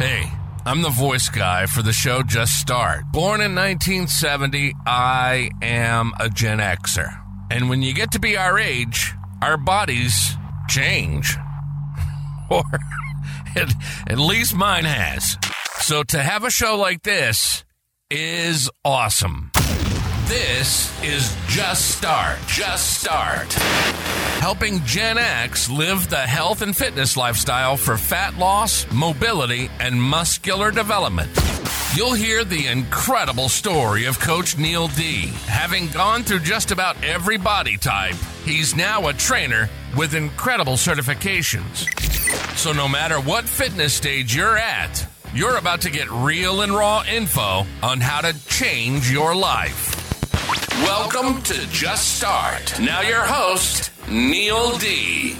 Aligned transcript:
Hey, 0.00 0.32
I'm 0.64 0.80
the 0.80 0.88
voice 0.88 1.28
guy 1.28 1.66
for 1.66 1.82
the 1.82 1.92
show 1.92 2.22
Just 2.22 2.58
Start. 2.58 3.12
Born 3.12 3.42
in 3.42 3.54
1970, 3.54 4.72
I 4.86 5.50
am 5.60 6.14
a 6.18 6.30
Gen 6.30 6.56
Xer. 6.56 7.22
And 7.50 7.68
when 7.68 7.82
you 7.82 7.92
get 7.92 8.10
to 8.12 8.18
be 8.18 8.34
our 8.34 8.58
age, 8.58 9.12
our 9.42 9.58
bodies 9.58 10.38
change. 10.70 11.36
or 12.50 12.62
at, 14.08 14.18
least 14.18 14.54
mine 14.54 14.86
has. 14.86 15.36
So 15.80 16.02
to 16.04 16.22
have 16.22 16.44
a 16.44 16.50
show 16.50 16.78
like 16.78 17.02
this 17.02 17.66
is 18.10 18.70
awesome. 18.82 19.50
This 20.24 20.98
is 21.04 21.36
Just 21.46 21.98
Start. 21.98 22.38
Just 22.46 23.02
Start. 23.02 23.54
Helping 24.40 24.82
Gen 24.84 25.18
X 25.18 25.68
live 25.68 26.08
the 26.08 26.16
health 26.16 26.62
and 26.62 26.74
fitness 26.74 27.14
lifestyle 27.14 27.76
for 27.76 27.98
fat 27.98 28.38
loss, 28.38 28.90
mobility, 28.90 29.70
and 29.80 30.02
muscular 30.02 30.70
development. 30.70 31.28
You'll 31.94 32.14
hear 32.14 32.42
the 32.42 32.66
incredible 32.68 33.50
story 33.50 34.06
of 34.06 34.18
Coach 34.18 34.56
Neil 34.56 34.88
D. 34.88 35.26
Having 35.44 35.88
gone 35.88 36.22
through 36.22 36.38
just 36.38 36.70
about 36.70 36.96
every 37.04 37.36
body 37.36 37.76
type, 37.76 38.14
he's 38.46 38.74
now 38.74 39.08
a 39.08 39.12
trainer 39.12 39.68
with 39.94 40.14
incredible 40.14 40.76
certifications. 40.76 41.86
So, 42.56 42.72
no 42.72 42.88
matter 42.88 43.20
what 43.20 43.44
fitness 43.44 43.92
stage 43.92 44.34
you're 44.34 44.56
at, 44.56 45.06
you're 45.34 45.58
about 45.58 45.82
to 45.82 45.90
get 45.90 46.10
real 46.10 46.62
and 46.62 46.72
raw 46.72 47.04
info 47.06 47.66
on 47.82 48.00
how 48.00 48.22
to 48.22 48.34
change 48.46 49.10
your 49.10 49.34
life. 49.34 50.00
Welcome 50.82 51.42
to 51.42 51.70
Just 51.70 52.16
Start. 52.16 52.80
Now, 52.80 53.02
your 53.02 53.20
host, 53.20 53.90
Neil 54.10 54.76
D. 54.78 55.36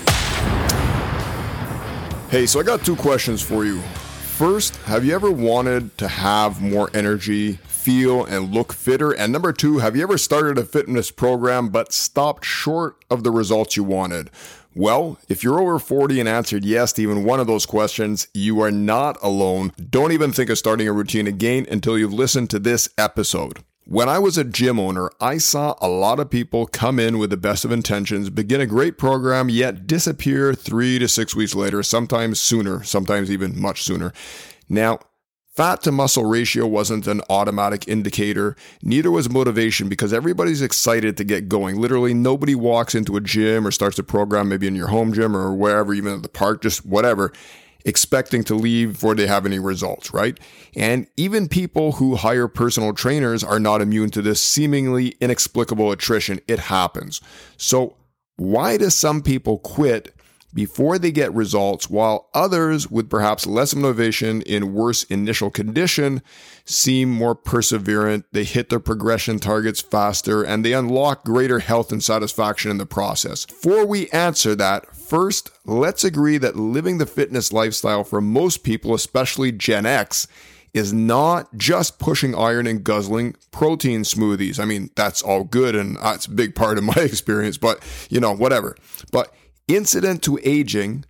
Hey, 2.29 2.47
so 2.47 2.61
I 2.61 2.63
got 2.63 2.85
two 2.85 2.95
questions 2.95 3.43
for 3.43 3.65
you. 3.65 3.81
First, 3.81 4.77
have 4.83 5.05
you 5.05 5.13
ever 5.13 5.33
wanted 5.33 5.99
to 5.99 6.07
have 6.07 6.63
more 6.63 6.89
energy, 6.95 7.55
feel, 7.55 8.25
and 8.25 8.55
look 8.55 8.73
fitter? 8.73 9.11
And 9.11 9.33
number 9.33 9.53
two, 9.53 9.79
have 9.79 9.97
you 9.97 10.05
ever 10.05 10.17
started 10.17 10.57
a 10.57 10.65
fitness 10.65 11.11
program 11.11 11.71
but 11.71 11.93
stopped 11.93 12.45
short 12.45 13.05
of 13.11 13.25
the 13.25 13.33
results 13.33 13.77
you 13.77 13.83
wanted? 13.83 14.31
Well, 14.73 15.19
if 15.29 15.43
you're 15.43 15.61
over 15.61 15.81
40 15.81 16.21
and 16.21 16.29
answered 16.29 16.65
yes 16.65 16.93
to 16.93 17.03
even 17.03 17.25
one 17.25 17.41
of 17.41 17.49
those 17.49 17.67
questions, 17.67 18.29
you 18.33 18.61
are 18.61 18.71
not 18.71 19.19
alone. 19.21 19.73
Don't 19.91 20.13
even 20.13 20.31
think 20.31 20.49
of 20.49 20.59
starting 20.59 20.87
a 20.87 20.93
routine 20.93 21.27
again 21.27 21.67
until 21.69 21.99
you've 21.99 22.15
listened 22.15 22.51
to 22.51 22.61
this 22.61 22.89
episode. 22.97 23.65
When 23.91 24.09
I 24.09 24.21
was 24.21 24.39
a 24.39 24.45
gym 24.45 24.79
owner, 24.79 25.11
I 25.21 25.39
saw 25.39 25.75
a 25.81 25.89
lot 25.89 26.21
of 26.21 26.31
people 26.31 26.67
come 26.67 27.01
in 27.01 27.19
with 27.19 27.31
the 27.31 27.37
best 27.37 27.65
of 27.65 27.73
intentions, 27.73 28.31
begin 28.31 28.61
a 28.61 28.67
great 28.67 28.99
program, 28.99 29.49
yet 29.49 29.89
disappear 29.89 30.55
three 30.55 31.01
to 31.01 31.09
six 31.09 31.35
weeks 31.35 31.57
later, 31.57 31.83
sometimes 31.83 32.39
sooner, 32.39 32.85
sometimes 32.85 33.33
even 33.33 33.61
much 33.61 33.83
sooner. 33.83 34.13
Now, 34.69 35.01
Fat 35.57 35.83
to 35.83 35.91
muscle 35.91 36.25
ratio 36.25 36.69
wasn't 36.69 37.09
an 37.09 37.21
automatic 37.29 37.89
indicator. 37.89 38.55
Neither 38.81 39.11
was 39.11 39.29
motivation 39.29 39.89
because 39.89 40.13
everybody's 40.13 40.63
excited 40.63 41.17
to 41.17 41.25
get 41.25 41.49
going. 41.49 41.81
Literally, 41.81 42.15
nobody 42.15 42.55
walks 42.55 42.95
into 42.95 43.17
a 43.17 43.21
gym 43.21 43.67
or 43.67 43.73
starts 43.73 43.99
a 43.99 44.05
program, 44.05 44.49
maybe 44.49 44.69
in 44.69 44.77
your 44.77 44.87
home 44.87 45.13
gym 45.13 45.37
or 45.37 45.53
wherever, 45.53 45.93
even 45.93 46.15
at 46.15 46.23
the 46.23 46.29
park, 46.29 46.63
just 46.63 46.87
whatever, 46.87 47.33
expecting 47.85 48.45
to 48.45 48.55
leave 48.55 48.93
before 48.93 49.15
they 49.15 49.27
have 49.27 49.47
any 49.47 49.59
results, 49.59 50.13
right? 50.13 50.39
And 50.77 51.07
even 51.17 51.49
people 51.49 51.93
who 51.93 52.17
hire 52.17 52.49
personal 52.49 52.93
trainers 52.93 53.43
are 53.43 53.61
not 53.61 53.81
immune 53.81 54.11
to 54.11 54.23
this 54.23 54.41
seemingly 54.41 55.17
inexplicable 55.21 55.91
attrition. 55.93 56.41
It 56.47 56.59
happens. 56.59 57.21
So, 57.57 57.97
why 58.37 58.79
do 58.79 58.89
some 58.89 59.23
people 59.23 59.59
quit 59.59 60.15
before 60.53 60.99
they 60.99 61.13
get 61.13 61.33
results, 61.33 61.89
while 61.89 62.29
others 62.35 62.91
with 62.91 63.09
perhaps 63.09 63.47
less 63.47 63.75
motivation 63.75 64.43
in 64.43 64.75
worse 64.75 65.05
initial 65.05 65.51
condition 65.51 66.23
seem 66.65 67.11
more 67.11 67.37
perseverant, 67.37 68.25
they 68.33 68.45
hit 68.45 68.69
their 68.69 68.81
progression 68.81 69.39
targets 69.39 69.81
faster, 69.81 70.43
and 70.43 70.65
they 70.65 70.73
unlock 70.73 71.25
greater 71.25 71.61
health 71.61 71.93
and 71.93 72.03
satisfaction 72.03 72.71
in 72.71 72.79
the 72.79 72.87
process. 72.87 73.47
Before 73.47 73.87
we 73.87 74.09
answer 74.11 74.55
that, 74.57 74.87
first, 75.11 75.51
let's 75.67 76.05
agree 76.05 76.39
that 76.39 76.57
living 76.57 76.97
the 76.97 77.07
fitness 77.07 77.53
lifestyle 77.53 78.05
for 78.05 78.21
most 78.21 78.63
people, 78.65 78.95
especially 78.95 79.53
Gen 79.53 79.85
X, 79.85 80.27
is 80.73 80.93
not 80.93 81.55
just 81.57 81.99
pushing 81.99 82.35
iron 82.35 82.67
and 82.67 82.85
guzzling 82.85 83.35
protein 83.51 84.03
smoothies. 84.03 84.59
I 84.59 84.65
mean, 84.65 84.91
that's 84.95 85.21
all 85.21 85.45
good 85.45 85.75
and 85.75 85.97
that's 85.97 86.27
a 86.27 86.31
big 86.31 86.55
part 86.55 86.79
of 86.79 86.85
my 86.85 86.95
experience, 86.97 87.59
but 87.59 87.83
you 88.09 88.21
know, 88.21 88.33
whatever. 88.33 88.77
But 89.13 89.35
Incident 89.71 90.25
to 90.25 90.37
aging, 90.43 91.05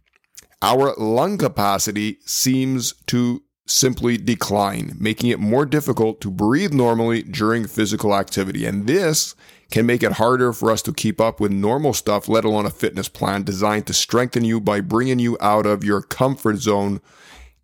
our 0.61 0.93
lung 0.97 1.39
capacity 1.39 2.19
seems 2.27 2.93
to 3.07 3.43
simply 3.67 4.19
decline, 4.19 4.97
making 5.01 5.31
it 5.31 5.39
more 5.39 5.65
difficult 5.65 6.21
to 6.21 6.31
breathe 6.31 6.75
normally 6.75 7.23
during 7.23 7.67
physical 7.67 8.15
activity. 8.15 8.67
And 8.67 8.87
this 8.87 9.35
can 9.71 9.87
make 9.87 10.03
it 10.03 10.13
harder 10.13 10.53
for 10.53 10.71
us 10.71 10.83
to 10.83 10.93
keep 10.93 11.21
up 11.21 11.41
with 11.41 11.53
normal 11.53 11.93
stuff, 11.93 12.29
let 12.29 12.45
alone 12.45 12.67
a 12.67 12.71
fitness 12.71 13.09
plan 13.09 13.43
designed 13.43 13.87
to 13.87 13.95
strengthen 13.95 14.45
you 14.45 14.61
by 14.61 14.81
bringing 14.81 15.19
you 15.19 15.37
out 15.41 15.67
of 15.67 15.85
your 15.85 16.03
comfort 16.03 16.57
zone. 16.57 17.01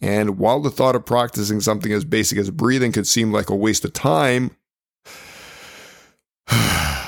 And 0.00 0.39
while 0.39 0.61
the 0.61 0.71
thought 0.71 0.95
of 0.95 1.05
practicing 1.06 1.61
something 1.61 1.93
as 1.93 2.05
basic 2.05 2.39
as 2.39 2.50
breathing 2.50 2.93
could 2.93 3.06
seem 3.06 3.33
like 3.33 3.50
a 3.50 3.56
waste 3.56 3.84
of 3.84 3.93
time, 3.93 4.53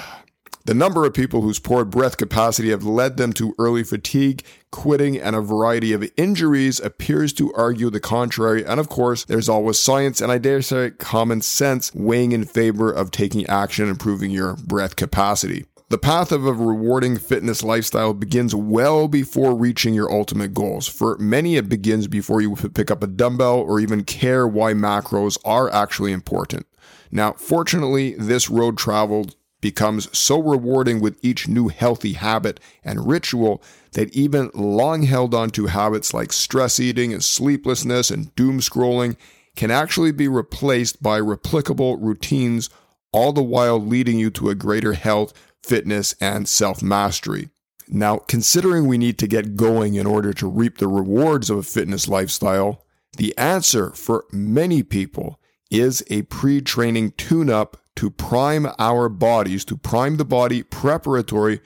The 0.69 0.75
number 0.75 1.07
of 1.07 1.15
people 1.15 1.41
whose 1.41 1.59
poor 1.59 1.83
breath 1.87 2.19
capacity 2.19 2.69
have 2.69 2.85
led 2.85 3.17
them 3.17 3.33
to 3.33 3.55
early 3.59 3.83
fatigue, 3.83 4.43
quitting, 4.71 5.17
and 5.17 5.35
a 5.35 5.41
variety 5.41 5.95
of 5.95 6.07
injuries 6.19 6.79
appears 6.79 7.33
to 7.33 7.51
argue 7.55 7.89
the 7.89 8.01
contrary. 8.01 8.67
And 8.67 8.79
of 8.79 8.91
course, 8.91 9.25
there's 9.25 9.49
always 9.49 9.81
science 9.81 10.21
and 10.21 10.31
I 10.31 10.37
dare 10.37 10.61
say 10.61 10.91
common 10.91 11.41
sense 11.41 11.95
weighing 11.95 12.33
in 12.33 12.45
favor 12.45 12.93
of 12.93 13.11
taking 13.11 13.47
action 13.47 13.85
and 13.85 13.93
improving 13.93 14.31
your 14.31 14.57
breath 14.57 14.95
capacity. 14.95 15.65
The 15.89 15.97
path 15.97 16.33
of 16.33 16.47
a 16.47 16.53
rewarding 16.53 17.17
fitness 17.17 17.63
lifestyle 17.63 18.13
begins 18.13 18.55
well 18.55 19.09
before 19.09 19.57
reaching 19.57 19.95
your 19.95 20.13
ultimate 20.13 20.53
goals. 20.53 20.87
For 20.87 21.17
many, 21.17 21.57
it 21.57 21.71
begins 21.71 22.09
before 22.09 22.43
you 22.43 22.55
pick 22.57 22.91
up 22.91 23.03
a 23.03 23.07
dumbbell 23.07 23.61
or 23.61 23.81
even 23.81 24.05
care 24.05 24.47
why 24.47 24.75
macros 24.75 25.39
are 25.47 25.73
actually 25.73 26.13
important. 26.13 26.67
Now, 27.11 27.33
fortunately, 27.33 28.17
this 28.19 28.51
road 28.51 28.77
traveled 28.77 29.35
becomes 29.61 30.17
so 30.17 30.41
rewarding 30.41 31.01
with 31.01 31.19
each 31.23 31.49
new 31.49 31.69
healthy 31.69 32.13
habit 32.13 32.61
and 32.85 33.09
ritual 33.09 33.63
that 33.93 34.15
even 34.15 34.51
long 34.55 35.03
held 35.03 35.35
onto 35.35 35.67
habits 35.67 36.15
like 36.15 36.33
stress 36.33 36.79
eating 36.79 37.13
and 37.13 37.25
sleeplessness 37.25 38.11
and 38.11 38.35
doom 38.37 38.61
scrolling 38.61 39.17
can 39.57 39.71
actually 39.71 40.13
be 40.13 40.29
replaced 40.29 41.03
by 41.03 41.21
replicable 41.21 41.97
routines, 42.01 42.71
all 43.13 43.33
the 43.33 43.43
while 43.43 43.81
leading 43.81 44.19
you 44.19 44.31
to 44.31 44.49
a 44.49 44.55
greater 44.55 44.93
health, 44.93 45.33
fitness, 45.65 46.15
and 46.21 46.49
self 46.49 46.81
mastery. 46.81 47.51
Now, 47.89 48.19
considering 48.19 48.87
we 48.87 48.99
need 48.99 49.19
to 49.19 49.27
get 49.27 49.57
going 49.57 49.95
in 49.95 50.07
order 50.07 50.33
to 50.35 50.47
reap 50.47 50.79
the 50.79 50.87
rewards 50.87 51.51
of 51.51 51.59
a 51.59 51.63
fitness 51.63 52.07
lifestyle, 52.07 52.85
the 53.17 53.37
answer 53.37 53.91
for 53.91 54.27
many 54.31 54.83
people 54.83 55.41
is 55.71 56.03
a 56.09 56.23
pre 56.23 56.61
training 56.61 57.13
tune 57.13 57.51
up 57.51 57.77
to 57.97 58.11
prime 58.11 58.67
our 58.79 59.09
bodies, 59.09 59.65
to 59.67 59.77
prime 59.77 60.17
the 60.17 60.25
body 60.25 60.63
preparatory 60.63 61.61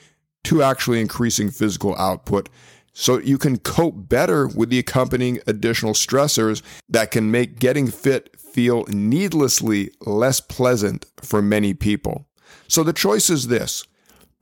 to 0.44 0.62
actually 0.62 1.00
increasing 1.00 1.50
physical 1.50 1.94
output 1.96 2.48
so 2.92 3.18
you 3.18 3.38
can 3.38 3.58
cope 3.58 4.08
better 4.08 4.46
with 4.46 4.70
the 4.70 4.78
accompanying 4.78 5.40
additional 5.46 5.94
stressors 5.94 6.62
that 6.88 7.10
can 7.10 7.30
make 7.30 7.58
getting 7.58 7.90
fit 7.90 8.38
feel 8.38 8.84
needlessly 8.88 9.90
less 10.02 10.40
pleasant 10.40 11.06
for 11.22 11.40
many 11.40 11.72
people. 11.72 12.26
So 12.68 12.82
the 12.82 12.92
choice 12.92 13.30
is 13.30 13.48
this 13.48 13.84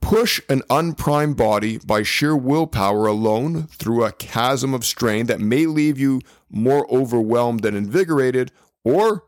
push 0.01 0.41
an 0.49 0.63
unprimed 0.69 1.37
body 1.37 1.77
by 1.77 2.03
sheer 2.03 2.35
willpower 2.35 3.05
alone 3.05 3.67
through 3.67 4.03
a 4.03 4.11
chasm 4.11 4.73
of 4.73 4.83
strain 4.83 5.27
that 5.27 5.39
may 5.39 5.67
leave 5.67 5.99
you 5.99 6.21
more 6.49 6.91
overwhelmed 6.91 7.61
than 7.61 7.75
invigorated, 7.75 8.51
or 8.83 9.23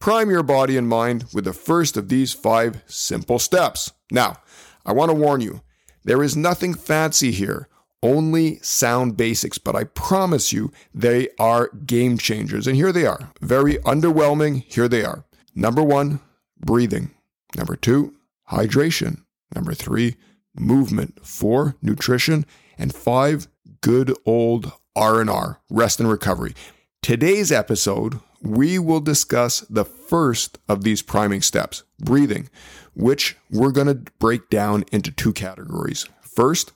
Prime 0.00 0.30
your 0.30 0.42
body 0.42 0.76
and 0.76 0.88
mind 0.88 1.24
with 1.32 1.44
the 1.44 1.52
first 1.52 1.96
of 1.96 2.08
these 2.08 2.32
five 2.32 2.82
simple 2.86 3.38
steps. 3.38 3.92
Now, 4.10 4.36
I 4.84 4.92
want 4.92 5.10
to 5.10 5.14
warn 5.14 5.40
you, 5.40 5.62
there 6.04 6.22
is 6.22 6.36
nothing 6.36 6.74
fancy 6.74 7.32
here, 7.32 7.68
only 8.02 8.58
sound 8.60 9.16
basics, 9.16 9.58
but 9.58 9.74
I 9.74 9.84
promise 9.84 10.52
you 10.52 10.70
they 10.94 11.28
are 11.38 11.70
game 11.86 12.18
changers. 12.18 12.66
And 12.66 12.76
here 12.76 12.92
they 12.92 13.06
are. 13.06 13.32
Very 13.40 13.76
underwhelming. 13.78 14.62
Here 14.72 14.86
they 14.86 15.04
are. 15.04 15.24
Number 15.54 15.82
one, 15.82 16.20
breathing. 16.58 17.10
Number 17.56 17.74
two, 17.74 18.14
hydration. 18.50 19.22
Number 19.54 19.74
three, 19.74 20.16
movement. 20.54 21.26
Four, 21.26 21.76
nutrition. 21.82 22.44
And 22.78 22.94
five, 22.94 23.48
good 23.80 24.14
old 24.24 24.72
R&R, 24.94 25.60
rest 25.70 25.98
and 25.98 26.08
recovery. 26.08 26.54
Today's 27.02 27.50
episode 27.50 28.20
we 28.42 28.78
will 28.78 29.00
discuss 29.00 29.60
the 29.60 29.84
first 29.84 30.58
of 30.68 30.84
these 30.84 31.02
priming 31.02 31.42
steps, 31.42 31.82
breathing, 31.98 32.48
which 32.94 33.36
we're 33.50 33.72
going 33.72 33.86
to 33.86 34.12
break 34.18 34.48
down 34.50 34.84
into 34.92 35.10
two 35.10 35.32
categories. 35.32 36.06
First, 36.20 36.72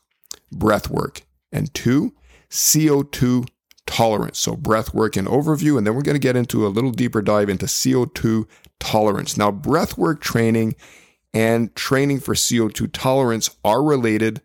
breath 0.52 0.90
work, 0.90 1.22
and 1.52 1.72
two, 1.74 2.14
CO2 2.50 3.48
tolerance. 3.86 4.38
So, 4.38 4.56
breath 4.56 4.94
work 4.94 5.16
and 5.16 5.28
overview, 5.28 5.76
and 5.76 5.86
then 5.86 5.94
we're 5.94 6.02
going 6.02 6.14
to 6.14 6.20
get 6.20 6.36
into 6.36 6.66
a 6.66 6.68
little 6.68 6.92
deeper 6.92 7.22
dive 7.22 7.48
into 7.48 7.66
CO2 7.66 8.46
tolerance. 8.78 9.36
Now, 9.36 9.50
breath 9.50 9.98
work 9.98 10.20
training 10.20 10.74
and 11.32 11.74
training 11.74 12.20
for 12.20 12.34
CO2 12.34 12.90
tolerance 12.92 13.50
are 13.64 13.82
related, 13.82 14.40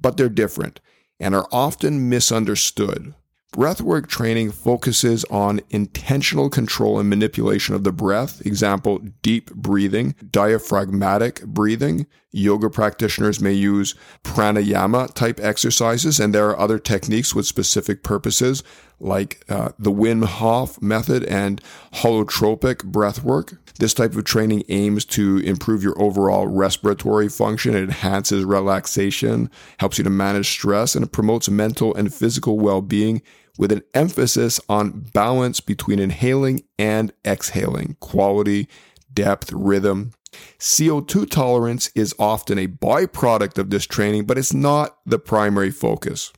but 0.00 0.16
they're 0.16 0.28
different 0.28 0.80
and 1.20 1.34
are 1.34 1.48
often 1.52 2.08
misunderstood. 2.08 3.14
Breathwork 3.54 4.08
training 4.08 4.50
focuses 4.50 5.24
on 5.26 5.60
intentional 5.70 6.50
control 6.50 6.98
and 6.98 7.08
manipulation 7.08 7.76
of 7.76 7.84
the 7.84 7.92
breath. 7.92 8.44
Example, 8.44 8.98
deep 9.22 9.54
breathing, 9.54 10.16
diaphragmatic 10.28 11.44
breathing. 11.44 12.08
Yoga 12.32 12.68
practitioners 12.68 13.40
may 13.40 13.52
use 13.52 13.94
pranayama 14.24 15.14
type 15.14 15.38
exercises, 15.38 16.18
and 16.18 16.34
there 16.34 16.48
are 16.50 16.58
other 16.58 16.80
techniques 16.80 17.32
with 17.32 17.46
specific 17.46 18.02
purposes 18.02 18.64
like 18.98 19.44
uh, 19.48 19.68
the 19.78 19.92
Wim 19.92 20.24
Hof 20.24 20.82
method 20.82 21.22
and 21.22 21.60
holotropic 21.92 22.78
breathwork. 22.90 23.56
This 23.78 23.94
type 23.94 24.16
of 24.16 24.24
training 24.24 24.64
aims 24.68 25.04
to 25.04 25.38
improve 25.38 25.80
your 25.80 26.00
overall 26.02 26.48
respiratory 26.48 27.28
function. 27.28 27.76
It 27.76 27.84
enhances 27.84 28.44
relaxation, 28.44 29.48
helps 29.78 29.98
you 29.98 30.04
to 30.04 30.10
manage 30.10 30.50
stress, 30.50 30.96
and 30.96 31.04
it 31.04 31.12
promotes 31.12 31.48
mental 31.48 31.94
and 31.94 32.12
physical 32.12 32.58
well 32.58 32.82
being 32.82 33.22
with 33.58 33.72
an 33.72 33.82
emphasis 33.94 34.60
on 34.68 35.08
balance 35.12 35.60
between 35.60 35.98
inhaling 35.98 36.62
and 36.78 37.12
exhaling, 37.24 37.96
quality, 38.00 38.68
depth, 39.12 39.52
rhythm. 39.52 40.12
CO2 40.58 41.30
tolerance 41.30 41.90
is 41.94 42.14
often 42.18 42.58
a 42.58 42.66
byproduct 42.66 43.58
of 43.58 43.70
this 43.70 43.86
training, 43.86 44.24
but 44.24 44.38
it's 44.38 44.52
not 44.52 44.98
the 45.06 45.18
primary 45.18 45.70
focus. 45.70 46.32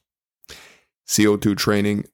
CO2 1.09 1.57
training 1.57 2.05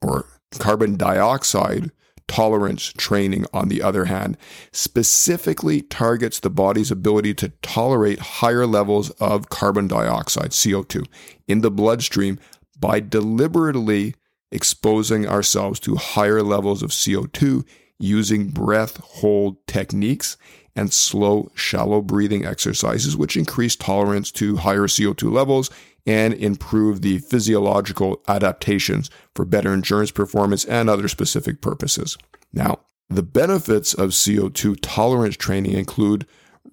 or 0.00 0.26
carbon 0.58 0.96
dioxide 0.96 1.90
tolerance 2.28 2.92
training, 2.96 3.46
on 3.52 3.68
the 3.68 3.82
other 3.82 4.06
hand, 4.06 4.36
specifically 4.72 5.82
targets 5.82 6.40
the 6.40 6.50
body's 6.50 6.90
ability 6.90 7.34
to 7.34 7.50
tolerate 7.62 8.18
higher 8.18 8.66
levels 8.66 9.10
of 9.10 9.48
carbon 9.48 9.86
dioxide, 9.86 10.50
CO2, 10.50 11.06
in 11.46 11.60
the 11.60 11.70
bloodstream 11.70 12.38
by 12.78 13.00
deliberately 13.00 14.14
exposing 14.56 15.28
ourselves 15.28 15.78
to 15.78 15.94
higher 15.96 16.42
levels 16.42 16.82
of 16.82 16.90
CO2 16.90 17.62
using 17.98 18.48
breath 18.48 18.96
hold 18.96 19.64
techniques 19.66 20.38
and 20.74 20.92
slow, 20.92 21.50
shallow 21.54 22.00
breathing 22.00 22.44
exercises, 22.44 23.16
which 23.16 23.36
increase 23.36 23.76
tolerance 23.76 24.32
to 24.32 24.56
higher 24.56 24.86
CO2 24.86 25.30
levels 25.30 25.70
and 26.06 26.32
improve 26.34 27.02
the 27.02 27.18
physiological 27.18 28.22
adaptations 28.28 29.10
for 29.34 29.44
better 29.44 29.72
endurance 29.72 30.10
performance 30.10 30.64
and 30.64 30.88
other 30.88 31.08
specific 31.08 31.60
purposes. 31.60 32.16
Now, 32.52 32.80
the 33.10 33.22
benefits 33.22 33.92
of 33.92 34.10
CO2 34.10 34.78
tolerance 34.80 35.36
training 35.36 35.72
include 35.72 36.26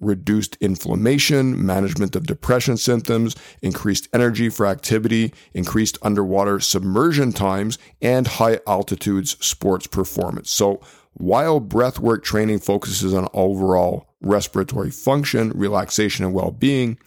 reduced 0.04 0.56
inflammation, 0.60 1.64
management 1.64 2.14
of 2.14 2.26
depression 2.26 2.76
symptoms, 2.76 3.34
increased 3.62 4.08
energy 4.12 4.48
for 4.48 4.66
activity, 4.66 5.32
increased 5.52 5.98
underwater 6.02 6.60
submersion 6.60 7.32
times, 7.32 7.78
and 8.00 8.26
high 8.26 8.60
altitudes 8.66 9.36
sports 9.44 9.86
performance. 9.86 10.50
So, 10.50 10.80
while 11.14 11.60
breathwork 11.60 12.24
training 12.24 12.58
focuses 12.58 13.14
on 13.14 13.28
overall 13.32 14.08
respiratory 14.20 14.90
function, 14.90 15.50
relaxation, 15.50 16.24
and 16.24 16.34
well 16.34 16.50
being, 16.50 16.98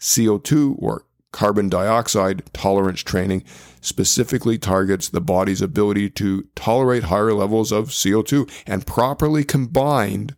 CO2 0.00 0.76
or 0.78 1.04
carbon 1.32 1.68
dioxide 1.68 2.42
tolerance 2.54 3.02
training 3.02 3.44
specifically 3.82 4.56
targets 4.56 5.10
the 5.10 5.20
body's 5.20 5.60
ability 5.60 6.08
to 6.08 6.46
tolerate 6.54 7.04
higher 7.04 7.34
levels 7.34 7.70
of 7.70 7.90
CO2 7.90 8.50
and 8.66 8.86
properly 8.86 9.44
combined 9.44 10.34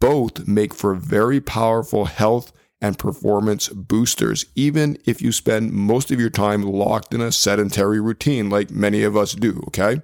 both 0.00 0.46
make 0.46 0.74
for 0.74 0.94
very 0.94 1.40
powerful 1.40 2.06
health 2.06 2.52
and 2.80 2.98
performance 2.98 3.68
boosters, 3.68 4.44
even 4.56 4.98
if 5.06 5.22
you 5.22 5.30
spend 5.30 5.72
most 5.72 6.10
of 6.10 6.20
your 6.20 6.30
time 6.30 6.62
locked 6.62 7.14
in 7.14 7.20
a 7.20 7.30
sedentary 7.30 8.00
routine 8.00 8.50
like 8.50 8.70
many 8.70 9.04
of 9.04 9.16
us 9.16 9.34
do, 9.34 9.62
okay? 9.68 10.02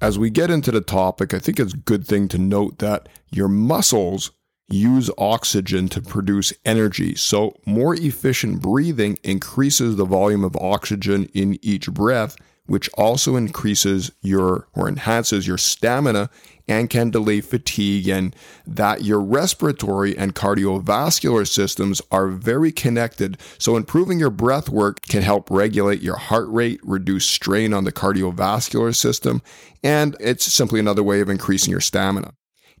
As 0.00 0.18
we 0.18 0.30
get 0.30 0.50
into 0.50 0.70
the 0.70 0.80
topic, 0.80 1.34
I 1.34 1.38
think 1.38 1.58
it's 1.58 1.74
a 1.74 1.78
good 1.78 2.06
thing 2.06 2.28
to 2.28 2.38
note 2.38 2.78
that 2.78 3.08
your 3.30 3.48
muscles 3.48 4.30
use 4.68 5.10
oxygen 5.18 5.88
to 5.88 6.00
produce 6.02 6.52
energy. 6.64 7.14
So, 7.14 7.56
more 7.66 7.94
efficient 7.94 8.60
breathing 8.60 9.18
increases 9.22 9.96
the 9.96 10.04
volume 10.04 10.44
of 10.44 10.56
oxygen 10.56 11.26
in 11.34 11.58
each 11.62 11.90
breath, 11.90 12.36
which 12.66 12.88
also 12.94 13.36
increases 13.36 14.10
your 14.22 14.68
or 14.74 14.88
enhances 14.88 15.46
your 15.46 15.58
stamina 15.58 16.30
and 16.68 16.90
can 16.90 17.10
delay 17.10 17.40
fatigue, 17.40 18.08
and 18.08 18.34
that 18.66 19.04
your 19.04 19.20
respiratory 19.20 20.16
and 20.16 20.34
cardiovascular 20.34 21.46
systems 21.46 22.02
are 22.10 22.28
very 22.28 22.72
connected. 22.72 23.38
So, 23.58 23.76
improving 23.76 24.18
your 24.18 24.30
breath 24.30 24.68
work 24.68 25.02
can 25.02 25.22
help 25.22 25.50
regulate 25.50 26.02
your 26.02 26.16
heart 26.16 26.48
rate, 26.48 26.80
reduce 26.82 27.26
strain 27.26 27.72
on 27.72 27.84
the 27.84 27.92
cardiovascular 27.92 28.94
system, 28.94 29.42
and 29.82 30.16
it's 30.20 30.52
simply 30.52 30.80
another 30.80 31.02
way 31.02 31.20
of 31.20 31.28
increasing 31.28 31.70
your 31.70 31.80
stamina. 31.80 32.34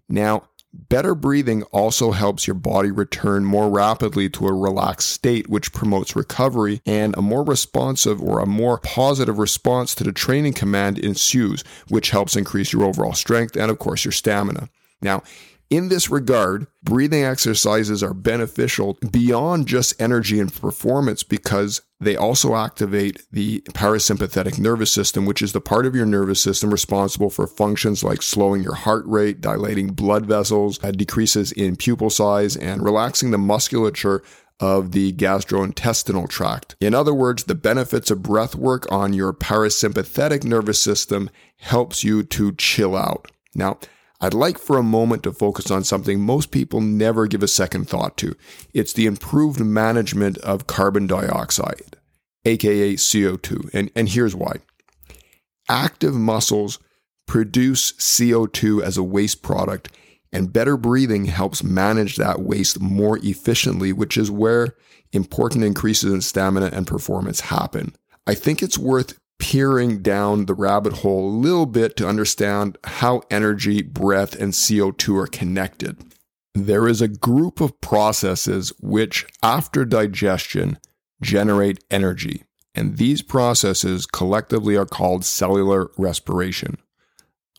Now, 0.08 0.48
Better 0.88 1.14
breathing 1.14 1.62
also 1.64 2.12
helps 2.12 2.46
your 2.46 2.54
body 2.54 2.90
return 2.90 3.44
more 3.44 3.70
rapidly 3.70 4.28
to 4.30 4.46
a 4.46 4.52
relaxed 4.52 5.10
state, 5.10 5.48
which 5.48 5.72
promotes 5.72 6.14
recovery 6.14 6.80
and 6.84 7.16
a 7.16 7.22
more 7.22 7.42
responsive 7.42 8.22
or 8.22 8.40
a 8.40 8.46
more 8.46 8.78
positive 8.78 9.38
response 9.38 9.94
to 9.94 10.04
the 10.04 10.12
training 10.12 10.52
command 10.52 10.98
ensues, 10.98 11.64
which 11.88 12.10
helps 12.10 12.36
increase 12.36 12.72
your 12.72 12.84
overall 12.84 13.14
strength 13.14 13.56
and, 13.56 13.70
of 13.70 13.78
course, 13.78 14.04
your 14.04 14.12
stamina. 14.12 14.68
Now, 15.00 15.22
in 15.68 15.88
this 15.88 16.10
regard, 16.10 16.66
breathing 16.82 17.24
exercises 17.24 18.02
are 18.02 18.14
beneficial 18.14 18.98
beyond 19.10 19.66
just 19.66 20.00
energy 20.00 20.38
and 20.38 20.52
performance 20.52 21.22
because 21.22 21.82
they 21.98 22.14
also 22.14 22.54
activate 22.54 23.22
the 23.32 23.60
parasympathetic 23.70 24.58
nervous 24.58 24.92
system, 24.92 25.26
which 25.26 25.42
is 25.42 25.52
the 25.52 25.60
part 25.60 25.86
of 25.86 25.94
your 25.94 26.06
nervous 26.06 26.40
system 26.40 26.70
responsible 26.70 27.30
for 27.30 27.46
functions 27.46 28.04
like 28.04 28.22
slowing 28.22 28.62
your 28.62 28.74
heart 28.74 29.04
rate, 29.06 29.40
dilating 29.40 29.88
blood 29.88 30.26
vessels, 30.26 30.82
uh, 30.84 30.90
decreases 30.90 31.52
in 31.52 31.74
pupil 31.74 32.10
size, 32.10 32.56
and 32.56 32.82
relaxing 32.82 33.30
the 33.30 33.38
musculature 33.38 34.22
of 34.60 34.92
the 34.92 35.12
gastrointestinal 35.14 36.28
tract. 36.28 36.76
In 36.80 36.94
other 36.94 37.12
words, 37.12 37.44
the 37.44 37.54
benefits 37.54 38.10
of 38.10 38.22
breath 38.22 38.54
work 38.54 38.90
on 38.90 39.12
your 39.12 39.32
parasympathetic 39.32 40.44
nervous 40.44 40.80
system 40.80 41.28
helps 41.58 42.04
you 42.04 42.22
to 42.22 42.52
chill 42.52 42.96
out. 42.96 43.30
Now, 43.54 43.78
I'd 44.20 44.34
like 44.34 44.58
for 44.58 44.78
a 44.78 44.82
moment 44.82 45.22
to 45.24 45.32
focus 45.32 45.70
on 45.70 45.84
something 45.84 46.20
most 46.20 46.50
people 46.50 46.80
never 46.80 47.26
give 47.26 47.42
a 47.42 47.48
second 47.48 47.88
thought 47.88 48.16
to. 48.18 48.34
It's 48.72 48.92
the 48.92 49.06
improved 49.06 49.60
management 49.60 50.38
of 50.38 50.66
carbon 50.66 51.06
dioxide, 51.06 51.96
aka 52.44 52.94
CO2. 52.94 53.70
And, 53.74 53.90
and 53.94 54.08
here's 54.08 54.34
why 54.34 54.56
active 55.68 56.14
muscles 56.14 56.78
produce 57.26 57.92
CO2 57.92 58.82
as 58.82 58.96
a 58.96 59.02
waste 59.02 59.42
product, 59.42 59.90
and 60.32 60.52
better 60.52 60.76
breathing 60.76 61.26
helps 61.26 61.62
manage 61.62 62.16
that 62.16 62.40
waste 62.40 62.80
more 62.80 63.18
efficiently, 63.18 63.92
which 63.92 64.16
is 64.16 64.30
where 64.30 64.76
important 65.12 65.64
increases 65.64 66.12
in 66.12 66.20
stamina 66.20 66.70
and 66.72 66.86
performance 66.86 67.40
happen. 67.40 67.94
I 68.26 68.34
think 68.34 68.62
it's 68.62 68.78
worth 68.78 69.18
peering 69.38 70.02
down 70.02 70.46
the 70.46 70.54
rabbit 70.54 70.92
hole 70.94 71.28
a 71.28 71.36
little 71.36 71.66
bit 71.66 71.96
to 71.96 72.08
understand 72.08 72.78
how 72.84 73.22
energy, 73.30 73.82
breath, 73.82 74.34
and 74.34 74.52
CO2 74.52 75.22
are 75.22 75.26
connected. 75.26 76.02
There 76.54 76.88
is 76.88 77.02
a 77.02 77.08
group 77.08 77.60
of 77.60 77.80
processes 77.80 78.72
which, 78.80 79.26
after 79.42 79.84
digestion, 79.84 80.78
generate 81.20 81.84
energy, 81.90 82.44
and 82.74 82.96
these 82.96 83.22
processes 83.22 84.06
collectively 84.06 84.76
are 84.76 84.86
called 84.86 85.24
cellular 85.24 85.90
respiration. 85.96 86.78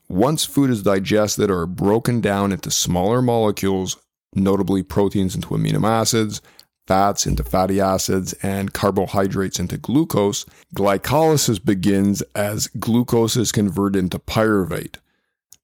Once 0.09 0.45
food 0.45 0.69
is 0.69 0.83
digested 0.83 1.51
or 1.51 1.65
broken 1.65 2.21
down 2.21 2.51
into 2.51 2.71
smaller 2.71 3.21
molecules, 3.21 3.97
notably 4.33 4.81
proteins 4.81 5.35
into 5.35 5.49
amino 5.49 5.83
acids, 5.87 6.41
fats 6.87 7.27
into 7.27 7.43
fatty 7.43 7.79
acids, 7.79 8.33
and 8.41 8.73
carbohydrates 8.73 9.59
into 9.59 9.77
glucose, 9.77 10.45
glycolysis 10.73 11.63
begins 11.63 12.21
as 12.33 12.67
glucose 12.79 13.35
is 13.35 13.51
converted 13.51 14.01
into 14.01 14.17
pyruvate. 14.17 14.95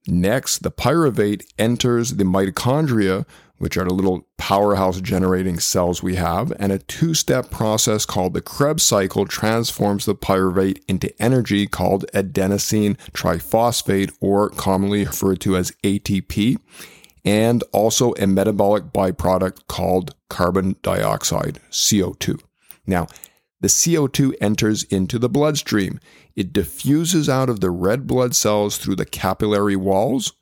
Next, 0.05 0.63
the 0.63 0.71
pyruvate 0.71 1.45
enters 1.57 2.15
the 2.15 2.25
mitochondria, 2.25 3.25
which 3.57 3.77
are 3.77 3.85
the 3.85 3.93
little 3.93 4.27
powerhouse 4.37 4.99
generating 4.99 5.57
cells 5.57 6.03
we 6.03 6.15
have, 6.15 6.51
and 6.59 6.73
a 6.73 6.79
two 6.79 7.13
step 7.13 7.49
process 7.49 8.05
called 8.05 8.33
the 8.33 8.41
Krebs 8.41 8.83
cycle 8.83 9.25
transforms 9.25 10.05
the 10.05 10.15
pyruvate 10.15 10.83
into 10.89 11.13
energy 11.21 11.65
called 11.65 12.05
adenosine 12.13 12.97
triphosphate, 13.13 14.11
or 14.19 14.49
commonly 14.49 15.05
referred 15.05 15.39
to 15.41 15.55
as 15.55 15.71
ATP 15.83 16.57
and 17.25 17.63
also 17.71 18.13
a 18.13 18.27
metabolic 18.27 18.85
byproduct 18.85 19.67
called 19.67 20.15
carbon 20.29 20.75
dioxide, 20.81 21.59
CO2. 21.71 22.41
Now, 22.85 23.07
the 23.61 23.69
CO2 23.69 24.33
enters 24.41 24.83
into 24.83 25.17
the 25.17 25.29
bloodstream. 25.29 25.99
It 26.35 26.51
diffuses 26.51 27.29
out 27.29 27.49
of 27.49 27.61
the 27.61 27.71
red 27.71 28.05
blood 28.05 28.35
cells 28.35 28.77
through 28.77 28.97
the 28.97 29.05
capillary 29.05 29.77
walls 29.77 30.33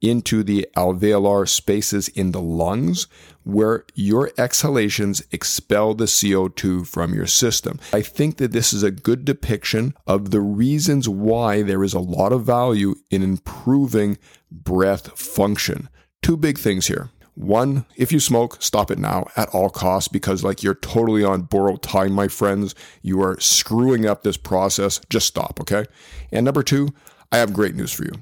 into 0.00 0.44
the 0.44 0.64
alveolar 0.76 1.48
spaces 1.48 2.06
in 2.08 2.30
the 2.30 2.40
lungs, 2.40 3.08
where 3.42 3.84
your 3.94 4.30
exhalations 4.38 5.22
expel 5.32 5.94
the 5.94 6.04
CO2 6.04 6.86
from 6.86 7.14
your 7.14 7.26
system. 7.26 7.80
I 7.92 8.02
think 8.02 8.36
that 8.36 8.52
this 8.52 8.72
is 8.72 8.82
a 8.82 8.90
good 8.90 9.24
depiction 9.24 9.94
of 10.06 10.30
the 10.30 10.40
reasons 10.40 11.08
why 11.08 11.62
there 11.62 11.82
is 11.82 11.94
a 11.94 11.98
lot 11.98 12.32
of 12.32 12.44
value 12.44 12.94
in 13.10 13.22
improving 13.22 14.18
breath 14.52 15.18
function. 15.18 15.88
Two 16.22 16.36
big 16.36 16.58
things 16.58 16.86
here. 16.86 17.10
One, 17.34 17.86
if 17.96 18.10
you 18.10 18.18
smoke, 18.18 18.60
stop 18.60 18.90
it 18.90 18.98
now 18.98 19.28
at 19.36 19.48
all 19.50 19.70
costs 19.70 20.08
because, 20.08 20.42
like, 20.42 20.62
you're 20.62 20.74
totally 20.74 21.22
on 21.22 21.42
borrowed 21.42 21.82
time, 21.82 22.12
my 22.12 22.26
friends. 22.26 22.74
You 23.00 23.22
are 23.22 23.38
screwing 23.38 24.06
up 24.06 24.24
this 24.24 24.36
process. 24.36 25.00
Just 25.08 25.28
stop, 25.28 25.60
okay? 25.60 25.84
And 26.32 26.44
number 26.44 26.64
two, 26.64 26.88
I 27.30 27.38
have 27.38 27.52
great 27.52 27.76
news 27.76 27.92
for 27.92 28.04
you, 28.04 28.12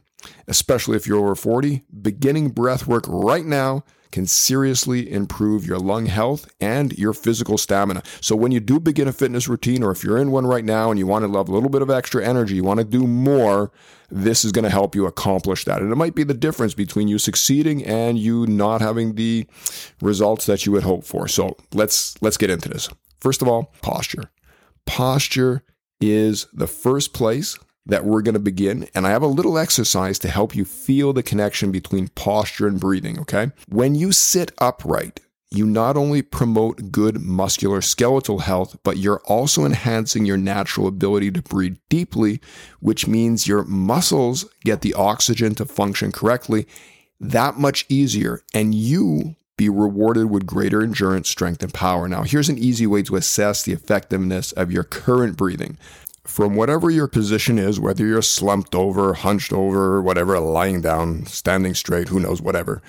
especially 0.47 0.97
if 0.97 1.07
you're 1.07 1.19
over 1.19 1.35
40. 1.35 1.85
Beginning 2.03 2.51
breath 2.51 2.87
work 2.87 3.05
right 3.09 3.45
now 3.45 3.85
can 4.11 4.27
seriously 4.27 5.11
improve 5.11 5.67
your 5.67 5.79
lung 5.79 6.07
health 6.07 6.49
and 6.61 6.97
your 6.99 7.13
physical 7.13 7.59
stamina. 7.59 8.03
So, 8.21 8.37
when 8.37 8.53
you 8.53 8.61
do 8.61 8.81
begin 8.81 9.09
a 9.09 9.13
fitness 9.13 9.49
routine, 9.49 9.83
or 9.83 9.91
if 9.91 10.05
you're 10.05 10.19
in 10.19 10.31
one 10.31 10.47
right 10.47 10.65
now 10.65 10.91
and 10.91 10.99
you 10.99 11.07
want 11.07 11.25
to 11.25 11.31
love 11.31 11.49
a 11.49 11.53
little 11.53 11.69
bit 11.69 11.83
of 11.83 11.91
extra 11.91 12.25
energy, 12.25 12.57
you 12.57 12.65
want 12.65 12.79
to 12.79 12.85
do 12.85 13.07
more, 13.07 13.71
this 14.11 14.45
is 14.45 14.53
going 14.53 14.65
to 14.65 14.71
help 14.71 14.95
you 14.95 15.07
accomplish 15.07 15.65
that. 15.65 15.83
And 15.83 15.93
it 15.93 15.97
might 15.97 16.15
be 16.15 16.25
the 16.25 16.35
difference 16.35 16.75
between 16.75 17.09
you 17.09 17.19
succeeding 17.19 17.85
and 17.85 18.19
you 18.19 18.47
not 18.47 18.81
having 18.81 19.15
the 19.15 19.47
results 20.01 20.47
that 20.47 20.67
you 20.67 20.73
would 20.73 20.85
hope 20.85 21.05
for. 21.05 21.29
So, 21.29 21.57
let's 21.73 22.21
let's 22.23 22.37
get 22.37 22.51
into 22.51 22.69
this. 22.69 22.89
First 23.21 23.43
of 23.43 23.49
all, 23.49 23.75
posture. 23.83 24.31
Posture 24.85 25.63
is 26.01 26.47
the 26.53 26.67
first 26.67 27.13
place 27.13 27.59
that 27.87 28.05
we're 28.05 28.23
going 28.23 28.35
to 28.35 28.41
begin. 28.41 28.89
And 28.95 29.07
I 29.07 29.11
have 29.11 29.23
a 29.23 29.29
little 29.29 29.59
exercise 29.59 30.19
to 30.21 30.29
help 30.29 30.55
you 30.55 30.65
feel 30.65 31.13
the 31.13 31.23
connection 31.23 31.71
between 31.71 32.09
posture 32.09 32.67
and 32.67 32.81
breathing, 32.81 33.19
okay? 33.21 33.53
When 33.69 33.95
you 33.95 34.13
sit 34.13 34.53
upright, 34.59 35.21
you 35.51 35.65
not 35.65 35.97
only 35.97 36.23
promote 36.23 36.91
good 36.91 37.21
muscular 37.21 37.81
skeletal 37.81 38.41
health, 38.41 38.77
but 38.83 38.97
you're 38.97 39.23
also 39.27 39.65
enhancing 39.65 40.27
your 40.27 40.37
natural 40.37 40.89
ability 40.89 41.31
to 41.31 41.43
breathe 41.43 41.79
deeply, 41.89 42.41
which 42.81 43.07
means 43.07 43.47
your 43.47 43.63
muscles 43.65 44.45
get 44.65 44.81
the 44.81 44.95
oxygen 44.95 45.55
to 45.55 45.65
function 45.65 46.11
correctly 46.11 46.67
that 47.21 47.57
much 47.57 47.87
easier. 47.89 48.43
And 48.53 48.75
you 48.75 49.37
be 49.57 49.69
rewarded 49.71 50.31
with 50.31 50.47
greater 50.47 50.83
endurance, 50.83 51.31
strength, 51.31 51.63
and 51.63 51.73
power. 51.73 52.09
Now, 52.09 52.25
here's 52.25 52.51
an 52.51 52.59
easy 52.59 52.87
way 52.87 53.03
to 53.05 53.17
assess 53.17 53.63
the 53.63 53.73
effectiveness 53.73 54.53
of 54.53 54.71
your 54.71 54.85
current 54.85 55.37
breathing 55.37 55.79
from 56.27 56.57
whatever 56.57 56.91
your 56.91 57.09
position 57.09 57.59
is, 57.59 57.81
whether 57.81 58.05
you're 58.05 58.23
slumped 58.23 58.75
over, 58.75 59.15
hunched 59.15 59.53
over, 59.53 60.03
whatever, 60.03 60.39
lying 60.41 60.81
down, 60.81 61.27
standing 61.27 61.75
straight, 61.75 62.09
who 62.09 62.21
knows, 62.21 62.43
whatever. 62.43 62.83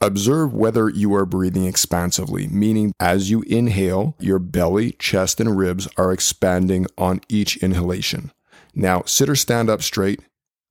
Observe 0.00 0.54
whether 0.54 0.88
you 0.88 1.14
are 1.14 1.26
breathing 1.26 1.66
expansively, 1.66 2.48
meaning 2.48 2.92
as 2.98 3.30
you 3.30 3.42
inhale, 3.42 4.16
your 4.18 4.38
belly, 4.38 4.92
chest, 4.92 5.40
and 5.40 5.58
ribs 5.58 5.88
are 5.96 6.12
expanding 6.12 6.86
on 6.96 7.20
each 7.28 7.58
inhalation. 7.58 8.32
Now, 8.74 9.02
sit 9.04 9.28
or 9.28 9.36
stand 9.36 9.68
up 9.68 9.82
straight. 9.82 10.20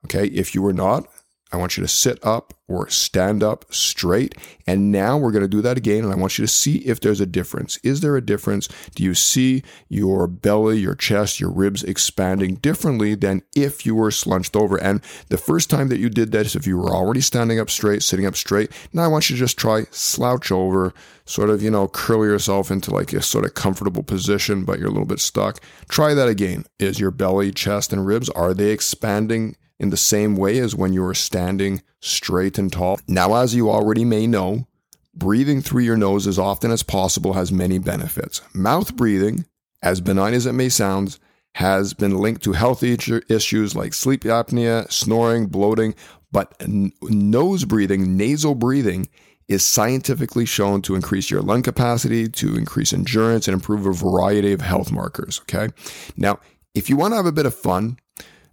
Okay, 0.05 0.27
if 0.27 0.55
you 0.55 0.65
are 0.65 0.73
not, 0.73 1.07
I 1.51 1.57
want 1.57 1.77
you 1.77 1.83
to 1.83 1.87
sit 1.87 2.23
up 2.23 2.53
or 2.67 2.87
stand 2.89 3.41
up 3.41 3.65
straight. 3.73 4.35
And 4.67 4.91
now 4.91 5.17
we're 5.17 5.31
going 5.31 5.43
to 5.43 5.47
do 5.47 5.61
that 5.63 5.77
again. 5.77 6.03
And 6.03 6.13
I 6.13 6.15
want 6.15 6.37
you 6.37 6.45
to 6.45 6.51
see 6.51 6.77
if 6.79 6.99
there's 6.99 7.19
a 7.19 7.25
difference. 7.25 7.77
Is 7.77 8.01
there 8.01 8.15
a 8.15 8.25
difference? 8.25 8.69
Do 8.93 9.03
you 9.03 9.15
see 9.15 9.63
your 9.87 10.27
belly, 10.27 10.77
your 10.77 10.93
chest, 10.93 11.39
your 11.39 11.49
ribs 11.49 11.83
expanding 11.83 12.55
differently 12.55 13.15
than 13.15 13.41
if 13.55 13.85
you 13.85 13.95
were 13.95 14.11
slunched 14.11 14.55
over? 14.55 14.77
And 14.77 15.01
the 15.29 15.37
first 15.37 15.69
time 15.71 15.89
that 15.89 15.99
you 15.99 16.09
did 16.09 16.31
that 16.31 16.45
is 16.45 16.55
if 16.55 16.67
you 16.67 16.77
were 16.77 16.91
already 16.91 17.21
standing 17.21 17.59
up 17.59 17.71
straight, 17.71 18.03
sitting 18.03 18.27
up 18.27 18.35
straight. 18.35 18.71
Now 18.93 19.03
I 19.03 19.07
want 19.07 19.29
you 19.29 19.35
to 19.35 19.39
just 19.39 19.57
try 19.57 19.85
slouch 19.89 20.51
over, 20.51 20.93
sort 21.25 21.49
of, 21.49 21.63
you 21.63 21.71
know, 21.71 21.87
curl 21.87 22.23
yourself 22.23 22.69
into 22.69 22.93
like 22.93 23.11
a 23.13 23.23
sort 23.23 23.45
of 23.45 23.55
comfortable 23.55 24.03
position, 24.03 24.63
but 24.63 24.77
you're 24.77 24.89
a 24.89 24.91
little 24.91 25.05
bit 25.05 25.19
stuck. 25.19 25.59
Try 25.87 26.13
that 26.13 26.27
again. 26.27 26.65
Is 26.77 26.99
your 26.99 27.11
belly, 27.11 27.51
chest, 27.51 27.91
and 27.91 28.05
ribs, 28.05 28.29
are 28.29 28.53
they 28.53 28.69
expanding? 28.69 29.55
In 29.79 29.89
the 29.89 29.97
same 29.97 30.35
way 30.35 30.59
as 30.59 30.75
when 30.75 30.93
you 30.93 31.03
are 31.05 31.13
standing 31.13 31.81
straight 31.99 32.57
and 32.57 32.71
tall. 32.71 32.99
Now, 33.07 33.35
as 33.35 33.55
you 33.55 33.69
already 33.69 34.05
may 34.05 34.27
know, 34.27 34.67
breathing 35.13 35.61
through 35.61 35.83
your 35.83 35.97
nose 35.97 36.27
as 36.27 36.39
often 36.39 36.71
as 36.71 36.83
possible 36.83 37.33
has 37.33 37.51
many 37.51 37.77
benefits. 37.77 38.41
Mouth 38.53 38.95
breathing, 38.95 39.45
as 39.81 40.01
benign 40.01 40.33
as 40.33 40.45
it 40.45 40.53
may 40.53 40.69
sound, 40.69 41.19
has 41.55 41.93
been 41.93 42.17
linked 42.17 42.43
to 42.43 42.53
health 42.53 42.83
issues 42.83 43.75
like 43.75 43.93
sleep 43.93 44.23
apnea, 44.23 44.89
snoring, 44.91 45.47
bloating, 45.47 45.95
but 46.31 46.53
n- 46.59 46.91
nose 47.01 47.65
breathing, 47.65 48.15
nasal 48.15 48.55
breathing, 48.55 49.09
is 49.47 49.65
scientifically 49.65 50.45
shown 50.45 50.81
to 50.83 50.93
increase 50.93 51.31
your 51.31 51.41
lung 51.41 51.63
capacity, 51.63 52.29
to 52.29 52.55
increase 52.55 52.93
endurance, 52.93 53.47
and 53.47 53.55
improve 53.55 53.85
a 53.87 53.91
variety 53.91 54.53
of 54.53 54.61
health 54.61 54.91
markers. 54.91 55.41
Okay. 55.41 55.69
Now, 56.15 56.39
if 56.75 56.87
you 56.87 56.95
want 56.95 57.13
to 57.13 57.15
have 57.15 57.25
a 57.25 57.31
bit 57.31 57.47
of 57.47 57.55
fun, 57.55 57.97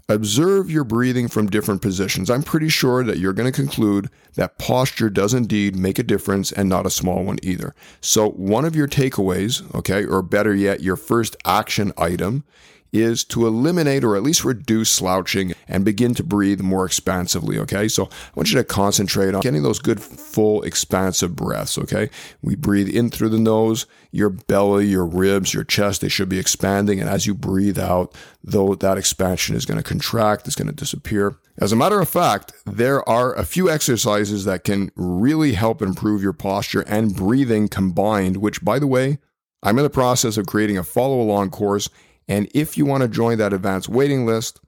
Observe 0.09 0.71
your 0.71 0.85
breathing 0.85 1.27
from 1.27 1.49
different 1.49 1.83
positions. 1.83 2.31
I'm 2.31 2.45
pretty 2.45 2.69
sure 2.69 3.03
that 3.03 3.19
you're 3.19 3.33
going 3.33 3.51
to 3.51 3.61
conclude 3.61 4.09
that 4.35 4.57
posture 4.57 5.11
does 5.11 5.35
indeed 5.35 5.75
make 5.75 5.99
a 5.99 6.05
difference 6.05 6.53
and 6.53 6.69
not 6.69 6.87
a 6.87 6.91
small 6.91 7.25
one 7.25 7.39
either. 7.43 7.75
So, 8.01 8.31
one 8.31 8.65
of 8.65 8.77
your 8.77 8.87
takeaways, 8.87 9.75
okay, 9.75 10.05
or 10.05 10.23
better 10.23 10.55
yet, 10.55 10.81
your 10.81 10.95
first 10.95 11.35
action 11.45 11.93
item 11.99 12.45
is 12.93 13.25
to 13.25 13.47
eliminate 13.47 14.05
or 14.05 14.17
at 14.17 14.23
least 14.23 14.45
reduce 14.45 14.91
slouching 14.91 15.55
and 15.69 15.85
begin 15.85 16.15
to 16.15 16.23
breathe 16.23 16.61
more 16.61 16.85
expansively. 16.85 17.59
Okay. 17.59 17.89
So 17.89 18.05
I 18.05 18.31
want 18.35 18.51
you 18.51 18.57
to 18.57 18.65
concentrate 18.65 19.35
on 19.35 19.43
getting 19.43 19.63
those 19.63 19.79
good, 19.79 20.01
full, 20.01 20.63
expansive 20.63 21.37
breaths. 21.37 21.79
Okay. 21.79 22.11
We 22.43 22.55
breathe 22.55 22.89
in 22.89 23.11
through 23.11 23.31
the 23.31 23.39
nose, 23.39 23.87
your 24.11 24.31
belly, 24.31 24.87
your 24.87 25.07
ribs, 25.07 25.53
your 25.53 25.65
chest, 25.65 26.01
they 26.01 26.09
should 26.09 26.29
be 26.29 26.39
expanding. 26.39 27.01
And 27.01 27.09
as 27.09 27.27
you 27.27 27.35
breathe 27.35 27.79
out, 27.79 28.15
though 28.43 28.75
that 28.75 28.99
expansion 28.99 29.57
is 29.57 29.67
going 29.67 29.79
to 29.79 29.83
contract, 29.83 30.47
it's 30.47 30.57
going 30.57 30.69
to 30.69 30.75
disappear. 30.75 31.37
As 31.59 31.73
a 31.73 31.77
matter 31.77 32.01
of 32.01 32.09
fact, 32.09 32.53
there 32.67 33.07
are 33.09 33.35
a 33.35 33.45
few 33.45 33.71
exercises 33.71 34.45
that 34.45 34.65
can 34.65 34.91
really 34.95 35.55
help 35.55 35.81
improve 35.81 36.23
your 36.23 36.35
posture 36.35 36.83
and 36.83 37.17
breathing 37.17 37.69
combined, 37.69 38.37
which 38.39 38.65
by 38.65 38.79
the 38.79 38.87
way, 38.87 39.19
I'm 39.63 39.79
in 39.79 39.85
the 39.85 39.91
process 39.91 40.37
of 40.37 40.47
creating 40.47 40.79
a 40.79 40.85
follow 40.85 41.21
along 41.21 41.51
course 41.51 41.89
and 42.29 42.49
if 42.55 42.77
you 42.77 42.85
want 42.85 43.03
to 43.03 43.09
join 43.09 43.39
that 43.39 43.53
advanced 43.53 43.89
waiting 43.89 44.27
list, 44.27 44.61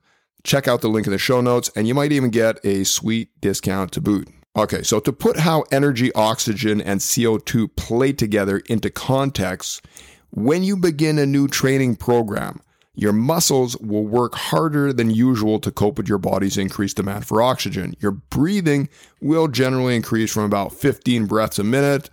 check 0.45 0.69
out 0.69 0.81
the 0.81 0.89
link 0.89 1.07
in 1.07 1.13
the 1.13 1.19
show 1.19 1.41
notes, 1.41 1.71
and 1.75 1.89
you 1.89 1.95
might 1.95 2.13
even 2.13 2.31
get 2.31 2.65
a 2.65 2.85
sweet 2.85 3.29
discount 3.41 3.93
to 3.93 4.01
boot. 4.01 4.29
Okay, 4.57 4.83
so 4.83 4.99
to 5.01 5.13
put 5.13 5.39
how 5.39 5.65
energy, 5.71 6.13
oxygen, 6.15 6.81
and 6.81 7.01
CO2 7.01 7.77
play 7.77 8.13
together 8.13 8.59
into 8.67 8.91
context, 8.91 9.85
when 10.31 10.65
you 10.65 10.77
begin 10.77 11.19
a 11.19 11.27
new 11.27 11.49
training 11.49 11.97
program, 11.97 12.61
your 12.95 13.13
muscles 13.13 13.77
will 13.77 14.05
work 14.05 14.35
harder 14.35 14.93
than 14.93 15.13
usual 15.13 15.61
to 15.61 15.71
cope 15.71 15.99
with 15.99 16.09
your 16.09 16.19
body's 16.19 16.59
increased 16.59 16.97
demand 16.97 17.25
for 17.25 17.41
oxygen. 17.41 17.95
Your 18.01 18.11
breathing 18.11 18.89
will 19.21 19.47
generally 19.47 19.95
increase 19.95 20.33
from 20.33 20.43
about 20.43 20.73
15 20.73 21.27
breaths 21.27 21.61
a 21.61 21.65
minute 21.65 22.11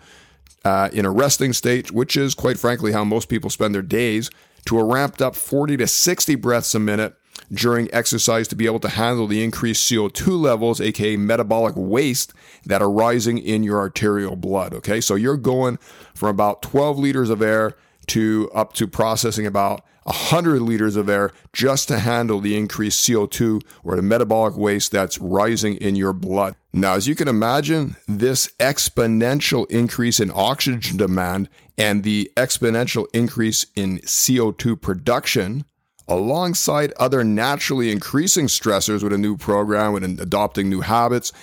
uh, 0.63 0.89
in 0.93 1.05
a 1.05 1.09
resting 1.09 1.53
state, 1.53 1.91
which 1.91 2.15
is 2.15 2.35
quite 2.35 2.59
frankly 2.59 2.91
how 2.91 3.03
most 3.03 3.29
people 3.29 3.49
spend 3.49 3.73
their 3.73 3.81
days, 3.81 4.29
to 4.65 4.79
a 4.79 4.83
ramped 4.83 5.21
up 5.21 5.35
40 5.35 5.77
to 5.77 5.87
60 5.87 6.35
breaths 6.35 6.75
a 6.75 6.79
minute 6.79 7.15
during 7.51 7.93
exercise 7.93 8.47
to 8.47 8.55
be 8.55 8.65
able 8.65 8.79
to 8.79 8.89
handle 8.89 9.27
the 9.27 9.43
increased 9.43 9.89
CO2 9.89 10.39
levels, 10.39 10.81
aka 10.81 11.17
metabolic 11.17 11.75
waste, 11.77 12.33
that 12.65 12.81
are 12.81 12.89
rising 12.89 13.37
in 13.37 13.63
your 13.63 13.77
arterial 13.77 14.35
blood. 14.35 14.73
Okay, 14.73 14.99
so 14.99 15.15
you're 15.15 15.37
going 15.37 15.77
from 16.13 16.29
about 16.29 16.61
12 16.61 16.97
liters 16.97 17.29
of 17.29 17.41
air 17.41 17.75
to 18.07 18.49
up 18.53 18.73
to 18.73 18.87
processing 18.87 19.45
about 19.45 19.83
100 20.05 20.61
liters 20.61 20.95
of 20.95 21.09
air 21.09 21.31
just 21.51 21.87
to 21.87 21.97
handle 21.97 22.39
the 22.39 22.55
increased 22.55 23.07
CO2 23.07 23.61
or 23.83 23.95
the 23.95 24.03
metabolic 24.03 24.55
waste 24.55 24.91
that's 24.91 25.17
rising 25.17 25.75
in 25.77 25.95
your 25.95 26.13
blood. 26.13 26.55
Now, 26.71 26.93
as 26.93 27.07
you 27.07 27.15
can 27.15 27.27
imagine, 27.27 27.95
this 28.07 28.47
exponential 28.59 29.69
increase 29.71 30.19
in 30.19 30.31
oxygen 30.33 30.97
demand 30.97 31.49
and 31.75 32.03
the 32.03 32.31
exponential 32.37 33.07
increase 33.13 33.65
in 33.75 33.97
CO2 33.99 34.79
production 34.79 35.65
alongside 36.07 36.93
other 36.97 37.23
naturally 37.23 37.91
increasing 37.91 38.45
stressors 38.45 39.01
with 39.01 39.11
a 39.11 39.17
new 39.17 39.35
program 39.35 39.95
and 39.95 40.19
adopting 40.19 40.69
new 40.69 40.81
habits 40.81 41.33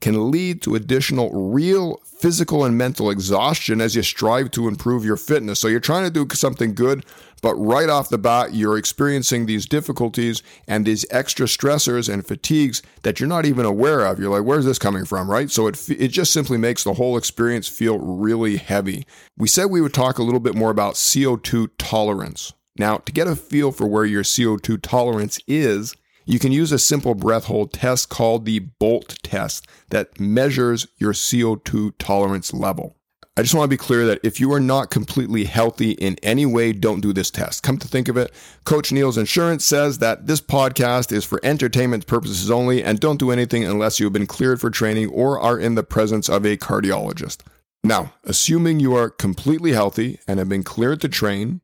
can 0.00 0.30
lead 0.30 0.60
to 0.62 0.74
additional 0.74 1.30
real 1.50 2.00
physical 2.20 2.64
and 2.64 2.76
mental 2.76 3.10
exhaustion 3.10 3.80
as 3.80 3.94
you 3.94 4.02
strive 4.02 4.50
to 4.52 4.68
improve 4.68 5.04
your 5.04 5.16
fitness. 5.16 5.60
So 5.60 5.68
you're 5.68 5.80
trying 5.80 6.04
to 6.04 6.10
do 6.10 6.26
something 6.34 6.74
good, 6.74 7.04
but 7.42 7.54
right 7.54 7.88
off 7.88 8.08
the 8.08 8.18
bat, 8.18 8.54
you're 8.54 8.76
experiencing 8.76 9.46
these 9.46 9.66
difficulties 9.66 10.42
and 10.66 10.84
these 10.84 11.06
extra 11.10 11.46
stressors 11.46 12.12
and 12.12 12.26
fatigues 12.26 12.82
that 13.02 13.20
you're 13.20 13.28
not 13.28 13.46
even 13.46 13.64
aware 13.64 14.04
of. 14.04 14.18
You're 14.18 14.30
like, 14.30 14.46
where's 14.46 14.64
this 14.64 14.78
coming 14.78 15.04
from, 15.04 15.30
right? 15.30 15.50
So 15.50 15.66
it, 15.68 15.88
it 15.90 16.08
just 16.08 16.32
simply 16.32 16.58
makes 16.58 16.84
the 16.84 16.94
whole 16.94 17.16
experience 17.16 17.68
feel 17.68 17.98
really 17.98 18.56
heavy. 18.56 19.06
We 19.36 19.48
said 19.48 19.66
we 19.66 19.80
would 19.80 19.94
talk 19.94 20.18
a 20.18 20.24
little 20.24 20.40
bit 20.40 20.54
more 20.54 20.70
about 20.70 20.94
CO2 20.94 21.70
tolerance. 21.78 22.52
Now, 22.78 22.98
to 22.98 23.12
get 23.12 23.26
a 23.26 23.34
feel 23.36 23.72
for 23.72 23.86
where 23.86 24.04
your 24.04 24.22
CO2 24.22 24.80
tolerance 24.82 25.40
is, 25.48 25.94
you 26.28 26.38
can 26.38 26.52
use 26.52 26.72
a 26.72 26.78
simple 26.78 27.14
breath 27.14 27.46
hold 27.46 27.72
test 27.72 28.10
called 28.10 28.44
the 28.44 28.58
BOLT 28.58 29.16
test 29.22 29.66
that 29.88 30.20
measures 30.20 30.86
your 30.98 31.14
CO2 31.14 31.92
tolerance 31.98 32.52
level. 32.52 32.94
I 33.38 33.42
just 33.42 33.54
want 33.54 33.64
to 33.64 33.74
be 33.74 33.78
clear 33.78 34.04
that 34.04 34.20
if 34.22 34.38
you 34.38 34.52
are 34.52 34.60
not 34.60 34.90
completely 34.90 35.44
healthy 35.44 35.92
in 35.92 36.16
any 36.22 36.44
way, 36.44 36.74
don't 36.74 37.00
do 37.00 37.14
this 37.14 37.30
test. 37.30 37.62
Come 37.62 37.78
to 37.78 37.88
think 37.88 38.08
of 38.08 38.18
it, 38.18 38.30
Coach 38.64 38.92
Neil's 38.92 39.16
Insurance 39.16 39.64
says 39.64 39.98
that 39.98 40.26
this 40.26 40.42
podcast 40.42 41.12
is 41.12 41.24
for 41.24 41.40
entertainment 41.42 42.06
purposes 42.06 42.50
only 42.50 42.84
and 42.84 43.00
don't 43.00 43.18
do 43.18 43.30
anything 43.30 43.64
unless 43.64 43.98
you 43.98 44.04
have 44.04 44.12
been 44.12 44.26
cleared 44.26 44.60
for 44.60 44.68
training 44.68 45.08
or 45.08 45.40
are 45.40 45.58
in 45.58 45.76
the 45.76 45.82
presence 45.82 46.28
of 46.28 46.44
a 46.44 46.58
cardiologist. 46.58 47.38
Now, 47.82 48.12
assuming 48.24 48.80
you 48.80 48.94
are 48.94 49.08
completely 49.08 49.72
healthy 49.72 50.18
and 50.28 50.38
have 50.38 50.48
been 50.50 50.64
cleared 50.64 51.00
to 51.00 51.08
train, 51.08 51.62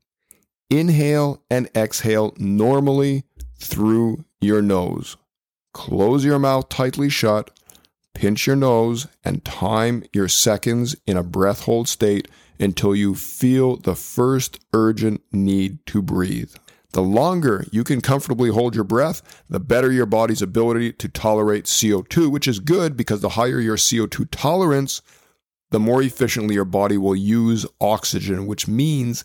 inhale 0.71 1.43
and 1.51 1.69
exhale 1.77 2.33
normally 2.39 3.25
through 3.65 4.25
your 4.41 4.63
nose. 4.63 5.17
Close 5.73 6.25
your 6.25 6.39
mouth 6.39 6.69
tightly 6.69 7.09
shut 7.09 7.51
pinch 8.15 8.47
your 8.47 8.57
nose, 8.57 9.07
and 9.25 9.45
time 9.45 10.05
your 10.13 10.29
seconds 10.29 10.97
in 11.07 11.17
a 11.17 11.23
breath 11.23 11.65
hold 11.65 11.89
state 11.89 12.29
until 12.59 12.95
you 12.95 13.15
feel 13.15 13.77
the 13.77 13.97
first 13.97 14.61
urgent 14.73 15.21
need 15.33 15.85
to 15.87 16.01
breathe. 16.01 16.55
The 16.93 17.03
longer 17.03 17.67
you 17.73 17.83
can 17.83 18.01
comfortably 18.01 18.51
hold 18.51 18.77
your 18.77 18.85
breath, 18.85 19.43
the 19.51 19.59
better 19.59 19.91
your 19.91 20.07
body's 20.07 20.41
ability 20.41 20.93
to 20.93 21.09
tolerate 21.09 21.65
CO2, 21.65 22.31
which 22.31 22.47
is 22.47 22.61
good 22.61 22.97
because 22.97 23.21
the 23.21 23.31
higher 23.31 23.59
your 23.59 23.77
CO2 23.77 24.29
tolerance, 24.31 25.03
the 25.71 25.81
more 25.81 26.01
efficiently 26.01 26.55
your 26.55 26.65
body 26.65 26.97
will 26.97 27.17
use 27.17 27.67
oxygen, 27.81 28.47
which 28.47 28.69
means 28.69 29.25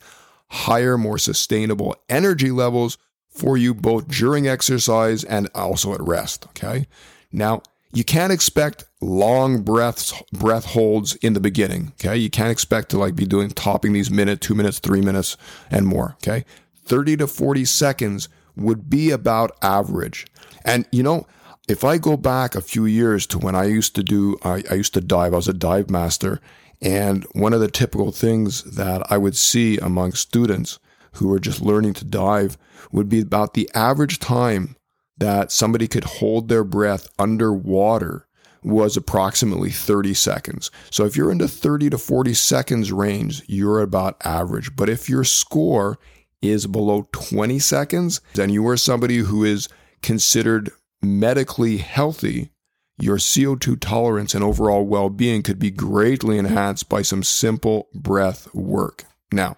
higher, 0.50 0.98
more 0.98 1.20
sustainable 1.20 1.96
energy 2.10 2.50
levels 2.50 2.98
for 3.30 3.58
you 3.58 3.74
both 3.74 4.08
during 4.08 4.48
exercise 4.48 5.24
and 5.24 5.50
also 5.56 5.94
at 5.94 6.02
rest. 6.02 6.46
Okay. 6.50 6.88
Now, 7.32 7.62
you 7.92 8.04
can't 8.04 8.32
expect 8.32 8.86
long 9.02 9.62
breaths 9.62 10.14
breath 10.32 10.66
holds 10.66 11.16
in 11.16 11.34
the 11.34 11.40
beginning 11.40 11.94
okay 12.00 12.18
you 12.18 12.30
can't 12.30 12.52
expect 12.52 12.90
to 12.90 12.98
like 12.98 13.16
be 13.16 13.26
doing 13.26 13.50
topping 13.50 13.94
these 13.94 14.12
minute 14.12 14.42
two 14.42 14.54
minutes 14.54 14.80
three 14.80 15.02
minutes 15.02 15.38
and 15.72 15.88
more 15.88 16.16
okay 16.22 16.46
30 16.86 17.18
to 17.18 17.28
40 17.28 17.66
seconds 17.66 18.30
would 18.56 18.90
be 18.90 19.12
about 19.12 19.52
average 19.62 20.28
and 20.66 20.86
you 20.92 21.02
know 21.02 21.26
if 21.68 21.84
i 21.84 21.98
go 21.98 22.18
back 22.18 22.56
a 22.56 22.62
few 22.62 22.86
years 22.86 23.26
to 23.26 23.40
when 23.40 23.56
i 23.56 23.64
used 23.64 23.96
to 23.96 24.04
do 24.04 24.38
i, 24.44 24.64
I 24.70 24.76
used 24.76 24.94
to 24.96 25.02
dive 25.02 25.34
i 25.34 25.38
was 25.38 25.48
a 25.48 25.54
dive 25.54 25.90
master 25.90 26.42
and 26.82 27.26
one 27.32 27.54
of 27.54 27.60
the 27.60 27.72
typical 27.72 28.12
things 28.12 28.64
that 28.76 29.10
i 29.12 29.18
would 29.18 29.36
see 29.36 29.78
among 29.78 30.12
students 30.14 30.78
who 31.14 31.32
are 31.34 31.40
just 31.40 31.62
learning 31.62 31.94
to 31.96 32.06
dive 32.06 32.58
would 32.92 33.10
be 33.10 33.22
about 33.22 33.54
the 33.54 33.70
average 33.74 34.20
time 34.20 34.76
that 35.18 35.52
somebody 35.52 35.88
could 35.88 36.06
hold 36.06 36.48
their 36.48 36.64
breath 36.64 37.08
underwater 37.20 38.26
was 38.64 38.98
approximately 38.98 39.70
30 39.70 40.14
seconds. 40.14 40.72
So 40.92 41.06
if 41.06 41.16
you're 41.16 41.32
in 41.32 41.38
the 41.38 41.48
30 41.48 41.92
to 41.92 41.98
40 41.98 42.34
seconds 42.34 42.92
range, 42.92 43.42
you're 43.48 43.82
about 43.82 44.18
average. 44.26 44.76
But 44.76 44.90
if 44.90 45.10
your 45.10 45.24
score 45.24 45.98
is 46.42 46.68
below 46.68 47.08
20 47.12 47.60
seconds, 47.60 48.22
then 48.34 48.50
you 48.50 48.68
are 48.68 48.78
somebody 48.78 49.18
who 49.18 49.44
is 49.44 49.70
considered 50.02 50.72
medically 51.02 51.78
healthy, 51.78 52.52
your 53.00 53.18
CO2 53.18 53.80
tolerance 53.80 54.36
and 54.36 54.44
overall 54.44 54.86
well 54.86 55.10
being 55.10 55.42
could 55.42 55.60
be 55.60 55.72
greatly 55.72 56.38
enhanced 56.38 56.90
by 56.90 57.02
some 57.02 57.24
simple 57.24 57.88
breath 57.94 58.54
work. 58.54 59.06
Now, 59.32 59.58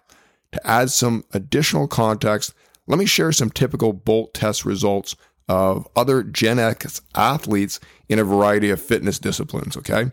to 0.52 0.68
add 0.68 0.90
some 0.92 1.24
additional 1.34 1.88
context, 1.88 2.54
let 2.88 3.00
me 3.00 3.06
share 3.06 3.32
some 3.32 3.50
typical 3.50 3.94
BOLT 3.94 4.34
test 4.34 4.66
results 4.66 5.16
of 5.48 5.88
other 5.96 6.24
Gen 6.24 6.60
X 6.60 7.02
athletes 7.16 7.80
in 8.10 8.20
a 8.20 8.24
variety 8.24 8.70
of 8.70 8.82
fitness 8.82 9.20
disciplines. 9.20 9.76
Okay. 9.78 10.12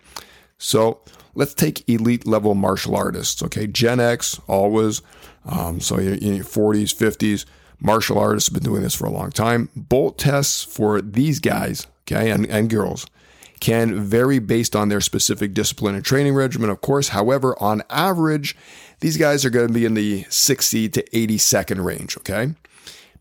So 0.58 1.00
let's 1.34 1.54
take 1.54 1.88
elite 1.88 2.26
level 2.26 2.54
martial 2.54 2.96
artists. 2.96 3.42
Okay. 3.42 3.66
Gen 3.66 4.00
X, 4.00 4.40
always. 4.46 5.02
Um, 5.44 5.80
so 5.80 5.96
in 5.96 6.34
your 6.34 6.44
40s, 6.44 6.94
50s, 6.94 7.44
martial 7.80 8.18
artists 8.18 8.48
have 8.48 8.54
been 8.54 8.70
doing 8.70 8.82
this 8.82 8.94
for 8.94 9.06
a 9.06 9.10
long 9.10 9.30
time. 9.30 9.68
BOLT 9.74 10.18
tests 10.18 10.62
for 10.62 11.00
these 11.00 11.38
guys, 11.38 11.86
okay, 12.02 12.30
and, 12.30 12.46
and 12.46 12.68
girls 12.68 13.06
can 13.60 14.00
vary 14.00 14.38
based 14.38 14.76
on 14.76 14.88
their 14.88 15.00
specific 15.00 15.52
discipline 15.52 15.94
and 15.94 16.04
training 16.04 16.34
regimen, 16.34 16.70
of 16.70 16.80
course. 16.80 17.08
However, 17.08 17.60
on 17.60 17.82
average, 17.90 18.56
these 19.00 19.16
guys 19.16 19.44
are 19.44 19.50
going 19.50 19.68
to 19.68 19.72
be 19.72 19.84
in 19.84 19.94
the 19.94 20.24
60 20.28 20.88
to 20.90 21.16
80 21.16 21.38
second 21.38 21.84
range, 21.84 22.16
okay? 22.18 22.54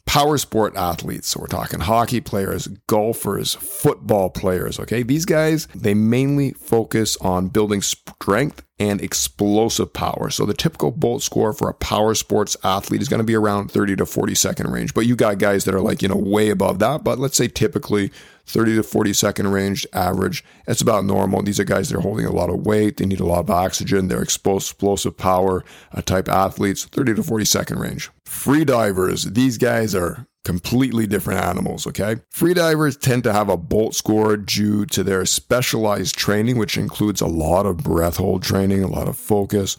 power 0.08 0.38
sport 0.38 0.76
athletes. 0.76 1.28
So 1.28 1.42
we're 1.42 1.48
talking 1.48 1.82
hockey 1.82 2.22
players, 2.22 2.68
golfers, 2.88 3.54
football 3.54 4.32
players. 4.32 4.80
Okay. 4.80 5.04
These 5.04 5.26
guys, 5.26 5.68
they 5.76 5.94
mainly 5.94 6.54
focus 6.54 7.18
on 7.18 7.50
building 7.50 7.82
strength 7.82 8.64
and 8.80 9.02
explosive 9.02 9.92
power. 9.94 10.30
So 10.30 10.46
the 10.46 10.54
typical 10.54 10.92
BOLT 10.92 11.22
score 11.22 11.54
for 11.54 11.70
a 11.70 11.74
power 11.74 12.16
sports 12.16 12.56
athlete 12.64 13.02
is 13.02 13.10
going 13.10 13.20
to 13.20 13.26
be 13.26 13.36
around 13.36 13.70
30 13.70 13.98
to 13.98 14.06
40 14.06 14.34
second 14.34 14.72
range. 14.72 14.94
But 14.94 15.06
you 15.06 15.16
got 15.16 15.40
guys 15.40 15.66
that 15.66 15.76
are 15.76 15.82
like, 15.82 16.02
you 16.02 16.08
know, 16.08 16.16
way 16.16 16.50
above 16.50 16.80
that. 16.80 17.04
But 17.04 17.20
let's 17.20 17.38
say 17.38 17.48
typically 17.48 18.12
30 18.48 18.76
to 18.78 18.84
40 18.84 19.14
second 19.14 19.52
range 19.52 19.86
average. 19.94 20.44
It's 20.68 20.82
about 20.82 21.06
normal. 21.06 21.44
These 21.44 21.60
are 21.60 21.66
guys 21.66 21.90
that 21.90 21.98
are 21.98 22.02
holding 22.02 22.26
a 22.26 22.32
lot 22.32 22.50
of 22.50 22.66
weight. 22.66 22.98
They 22.98 23.06
need 23.06 23.20
a 23.20 23.26
lot 23.26 23.40
of 23.40 23.50
oxygen. 23.50 24.08
They're 24.08 24.24
explosive 24.24 25.18
power 25.18 25.64
uh, 25.92 26.02
type 26.02 26.30
athletes, 26.30 26.86
30 26.86 27.16
to 27.16 27.24
40 27.24 27.46
second 27.46 27.80
range. 27.80 28.10
Free 28.26 28.66
divers, 28.66 29.24
these 29.24 29.58
guys 29.58 29.94
are 29.94 30.28
completely 30.48 31.06
different 31.06 31.42
animals, 31.42 31.86
okay? 31.86 32.16
Freedivers 32.34 32.98
tend 32.98 33.22
to 33.26 33.34
have 33.34 33.50
a 33.50 33.58
BOLT 33.58 33.94
score 33.94 34.38
due 34.38 34.86
to 34.86 35.04
their 35.04 35.26
specialized 35.26 36.18
training, 36.18 36.58
which 36.58 36.78
includes 36.78 37.20
a 37.20 37.28
lot 37.28 37.66
of 37.66 37.78
breath 37.78 38.16
hold 38.16 38.44
training, 38.44 38.82
a 38.82 38.88
lot 38.88 39.10
of 39.10 39.18
focus. 39.18 39.76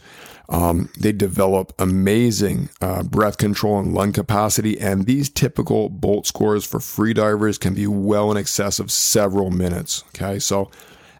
Um, 0.49 0.89
they 0.99 1.11
develop 1.11 1.73
amazing 1.79 2.69
uh, 2.81 3.03
breath 3.03 3.37
control 3.37 3.79
and 3.79 3.93
lung 3.93 4.11
capacity, 4.11 4.79
and 4.79 5.05
these 5.05 5.29
typical 5.29 5.89
BOLT 5.89 6.25
scores 6.25 6.65
for 6.65 6.79
freedivers 6.79 7.59
can 7.59 7.75
be 7.75 7.85
well 7.85 8.31
in 8.31 8.37
excess 8.37 8.79
of 8.79 8.91
several 8.91 9.51
minutes, 9.51 10.03
okay? 10.07 10.39
So 10.39 10.71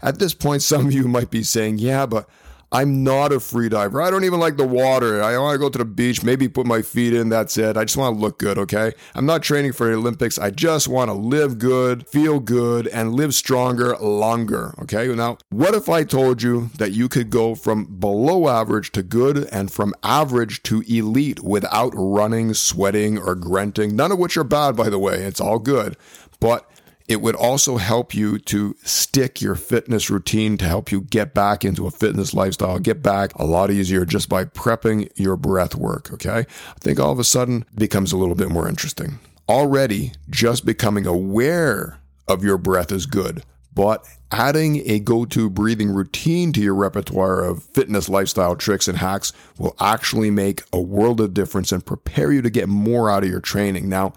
at 0.01 0.17
this 0.17 0.33
point, 0.33 0.61
some 0.63 0.87
of 0.87 0.93
you 0.93 1.07
might 1.07 1.29
be 1.29 1.43
saying, 1.43 1.77
yeah, 1.77 2.07
but 2.07 2.27
I'm 2.71 3.03
not 3.03 3.31
a 3.31 3.39
free 3.39 3.67
diver. 3.67 4.01
I 4.01 4.11
don't 4.11 4.25
even 4.25 4.39
like 4.39 4.57
the 4.57 4.67
water. 4.67 5.23
I 5.23 5.37
want 5.39 5.55
to 5.55 5.59
go 5.59 5.69
to 5.69 5.77
the 5.79 5.85
beach, 5.85 6.23
maybe 6.23 6.47
put 6.47 6.67
my 6.67 6.83
feet 6.83 7.13
in. 7.13 7.29
That's 7.29 7.57
it. 7.57 7.77
I 7.77 7.83
just 7.83 7.97
want 7.97 8.15
to 8.15 8.21
look 8.21 8.37
good, 8.37 8.59
okay? 8.59 8.93
I'm 9.15 9.25
not 9.25 9.41
training 9.41 9.73
for 9.73 9.87
the 9.87 9.93
Olympics. 9.93 10.37
I 10.37 10.51
just 10.51 10.87
want 10.87 11.09
to 11.09 11.13
live 11.13 11.57
good, 11.57 12.07
feel 12.07 12.39
good, 12.39 12.87
and 12.87 13.13
live 13.13 13.33
stronger 13.33 13.97
longer, 13.97 14.75
okay? 14.83 15.07
Now, 15.07 15.37
what 15.49 15.73
if 15.73 15.89
I 15.89 16.03
told 16.03 16.43
you 16.43 16.69
that 16.77 16.91
you 16.91 17.09
could 17.09 17.31
go 17.31 17.55
from 17.55 17.85
below 17.85 18.47
average 18.47 18.91
to 18.91 19.01
good 19.01 19.49
and 19.51 19.71
from 19.71 19.95
average 20.03 20.61
to 20.63 20.83
elite 20.87 21.43
without 21.43 21.93
running, 21.95 22.53
sweating, 22.53 23.17
or 23.17 23.33
grunting? 23.33 23.95
None 23.95 24.11
of 24.11 24.19
which 24.19 24.37
are 24.37 24.43
bad, 24.43 24.75
by 24.75 24.89
the 24.89 24.99
way. 24.99 25.23
It's 25.23 25.41
all 25.41 25.57
good. 25.57 25.97
But 26.39 26.69
it 27.09 27.21
would 27.21 27.35
also 27.35 27.77
help 27.77 28.13
you 28.13 28.37
to 28.37 28.75
stick 28.83 29.41
your 29.41 29.55
fitness 29.55 30.11
routine 30.11 30.59
to 30.59 30.65
help 30.65 30.91
you 30.91 31.01
get 31.01 31.33
back 31.33 31.65
into 31.65 31.87
a 31.87 31.91
fitness 31.91 32.35
lifestyle, 32.35 32.77
get 32.77 33.01
back 33.01 33.33
a 33.33 33.45
lot 33.45 33.71
easier 33.71 34.05
just 34.05 34.29
by 34.29 34.45
prepping 34.45 35.09
your 35.15 35.35
breath 35.35 35.73
work. 35.73 36.13
Okay. 36.13 36.45
I 36.47 36.79
think 36.79 36.99
all 36.99 37.11
of 37.11 37.17
a 37.17 37.23
sudden 37.23 37.65
becomes 37.73 38.11
a 38.11 38.17
little 38.17 38.35
bit 38.35 38.49
more 38.49 38.69
interesting. 38.69 39.17
Already, 39.49 40.11
just 40.29 40.67
becoming 40.67 41.07
aware 41.07 41.97
of 42.27 42.43
your 42.43 42.59
breath 42.59 42.91
is 42.91 43.07
good, 43.07 43.41
but 43.73 44.05
adding 44.31 44.83
a 44.87 44.99
go 44.99 45.25
to 45.25 45.49
breathing 45.49 45.89
routine 45.89 46.53
to 46.53 46.61
your 46.61 46.75
repertoire 46.75 47.43
of 47.43 47.63
fitness 47.63 48.07
lifestyle 48.07 48.55
tricks 48.55 48.87
and 48.87 48.99
hacks 48.99 49.33
will 49.57 49.75
actually 49.79 50.29
make 50.29 50.61
a 50.71 50.79
world 50.79 51.19
of 51.19 51.33
difference 51.33 51.71
and 51.71 51.83
prepare 51.83 52.31
you 52.31 52.43
to 52.43 52.51
get 52.51 52.69
more 52.69 53.09
out 53.09 53.23
of 53.23 53.29
your 53.31 53.39
training. 53.39 53.89
Now, 53.89 54.13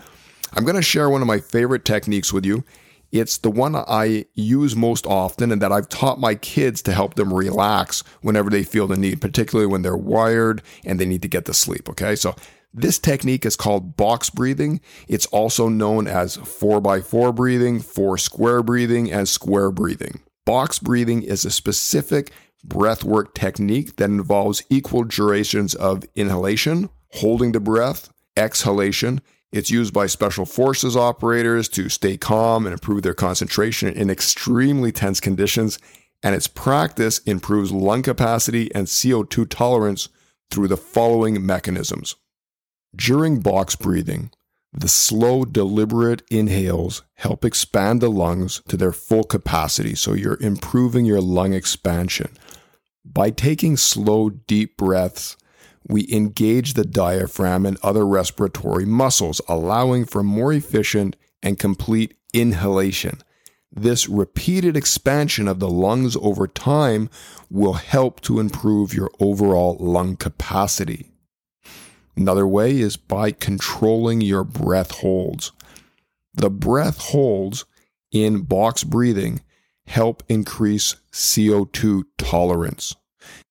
I'm 0.52 0.64
going 0.64 0.76
to 0.76 0.82
share 0.82 1.08
one 1.08 1.22
of 1.22 1.26
my 1.26 1.38
favorite 1.40 1.86
techniques 1.86 2.34
with 2.34 2.44
you. 2.44 2.64
It's 3.12 3.36
the 3.36 3.50
one 3.50 3.76
I 3.76 4.24
use 4.32 4.74
most 4.74 5.06
often 5.06 5.52
and 5.52 5.60
that 5.60 5.70
I've 5.70 5.88
taught 5.88 6.18
my 6.18 6.34
kids 6.34 6.80
to 6.82 6.92
help 6.92 7.14
them 7.14 7.32
relax 7.32 8.02
whenever 8.22 8.48
they 8.48 8.64
feel 8.64 8.86
the 8.86 8.96
need, 8.96 9.20
particularly 9.20 9.66
when 9.66 9.82
they're 9.82 9.96
wired 9.96 10.62
and 10.84 10.98
they 10.98 11.04
need 11.04 11.22
to 11.22 11.28
get 11.28 11.44
to 11.44 11.54
sleep. 11.54 11.90
Okay. 11.90 12.16
So 12.16 12.34
this 12.72 12.98
technique 12.98 13.44
is 13.44 13.54
called 13.54 13.96
box 13.98 14.30
breathing. 14.30 14.80
It's 15.08 15.26
also 15.26 15.68
known 15.68 16.08
as 16.08 16.36
four 16.36 16.80
by 16.80 17.02
four 17.02 17.32
breathing, 17.32 17.80
four 17.80 18.16
square 18.16 18.62
breathing, 18.62 19.12
and 19.12 19.28
square 19.28 19.70
breathing. 19.70 20.22
Box 20.46 20.78
breathing 20.78 21.22
is 21.22 21.44
a 21.44 21.50
specific 21.50 22.32
breathwork 22.66 23.34
technique 23.34 23.96
that 23.96 24.08
involves 24.08 24.62
equal 24.70 25.04
durations 25.04 25.74
of 25.74 26.04
inhalation, 26.14 26.88
holding 27.10 27.52
the 27.52 27.60
breath, 27.60 28.10
exhalation, 28.38 29.20
it's 29.52 29.70
used 29.70 29.92
by 29.92 30.06
special 30.06 30.46
forces 30.46 30.96
operators 30.96 31.68
to 31.70 31.88
stay 31.88 32.16
calm 32.16 32.66
and 32.66 32.72
improve 32.72 33.02
their 33.02 33.14
concentration 33.14 33.92
in 33.92 34.08
extremely 34.08 34.90
tense 34.90 35.20
conditions, 35.20 35.78
and 36.22 36.34
its 36.34 36.48
practice 36.48 37.18
improves 37.20 37.70
lung 37.70 38.02
capacity 38.02 38.74
and 38.74 38.86
CO2 38.86 39.48
tolerance 39.48 40.08
through 40.50 40.68
the 40.68 40.76
following 40.76 41.44
mechanisms. 41.44 42.16
During 42.96 43.40
box 43.40 43.76
breathing, 43.76 44.30
the 44.72 44.88
slow, 44.88 45.44
deliberate 45.44 46.22
inhales 46.30 47.02
help 47.16 47.44
expand 47.44 48.00
the 48.00 48.10
lungs 48.10 48.62
to 48.68 48.76
their 48.78 48.92
full 48.92 49.24
capacity, 49.24 49.94
so 49.94 50.14
you're 50.14 50.40
improving 50.40 51.04
your 51.04 51.20
lung 51.20 51.52
expansion. 51.52 52.32
By 53.04 53.30
taking 53.30 53.76
slow, 53.76 54.30
deep 54.30 54.78
breaths, 54.78 55.36
we 55.86 56.10
engage 56.12 56.74
the 56.74 56.84
diaphragm 56.84 57.66
and 57.66 57.78
other 57.82 58.06
respiratory 58.06 58.84
muscles, 58.84 59.40
allowing 59.48 60.04
for 60.04 60.22
more 60.22 60.52
efficient 60.52 61.16
and 61.42 61.58
complete 61.58 62.14
inhalation. 62.32 63.18
This 63.74 64.08
repeated 64.08 64.76
expansion 64.76 65.48
of 65.48 65.58
the 65.58 65.68
lungs 65.68 66.16
over 66.16 66.46
time 66.46 67.08
will 67.50 67.74
help 67.74 68.20
to 68.22 68.38
improve 68.38 68.92
your 68.92 69.10
overall 69.18 69.76
lung 69.80 70.16
capacity. 70.16 71.06
Another 72.14 72.46
way 72.46 72.78
is 72.78 72.98
by 72.98 73.32
controlling 73.32 74.20
your 74.20 74.44
breath 74.44 74.90
holds. 74.98 75.52
The 76.34 76.50
breath 76.50 76.98
holds 76.98 77.64
in 78.10 78.42
box 78.42 78.84
breathing 78.84 79.40
help 79.86 80.22
increase 80.28 80.96
CO2 81.12 82.04
tolerance. 82.18 82.94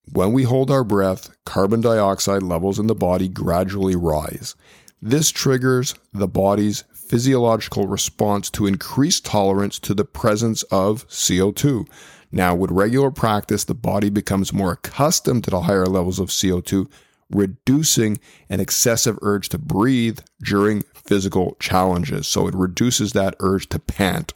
When 0.05 0.33
we 0.33 0.43
hold 0.43 0.71
our 0.71 0.83
breath, 0.83 1.29
carbon 1.45 1.81
dioxide 1.81 2.43
levels 2.43 2.79
in 2.79 2.87
the 2.87 2.95
body 2.95 3.27
gradually 3.27 3.95
rise. 3.95 4.55
This 5.01 5.31
triggers 5.31 5.95
the 6.13 6.27
body's 6.27 6.83
physiological 6.93 7.87
response 7.87 8.49
to 8.51 8.67
increased 8.67 9.25
tolerance 9.25 9.79
to 9.79 9.93
the 9.93 10.05
presence 10.05 10.63
of 10.63 11.07
CO2. 11.07 11.87
Now, 12.31 12.55
with 12.55 12.71
regular 12.71 13.11
practice, 13.11 13.63
the 13.63 13.73
body 13.73 14.09
becomes 14.09 14.53
more 14.53 14.73
accustomed 14.73 15.43
to 15.45 15.49
the 15.49 15.61
higher 15.61 15.85
levels 15.85 16.19
of 16.19 16.29
CO2, 16.29 16.89
reducing 17.29 18.19
an 18.49 18.59
excessive 18.59 19.17
urge 19.21 19.49
to 19.49 19.57
breathe 19.57 20.19
during 20.43 20.83
physical 20.93 21.57
challenges. 21.59 22.27
So 22.27 22.47
it 22.47 22.55
reduces 22.55 23.13
that 23.13 23.35
urge 23.39 23.69
to 23.69 23.79
pant. 23.79 24.33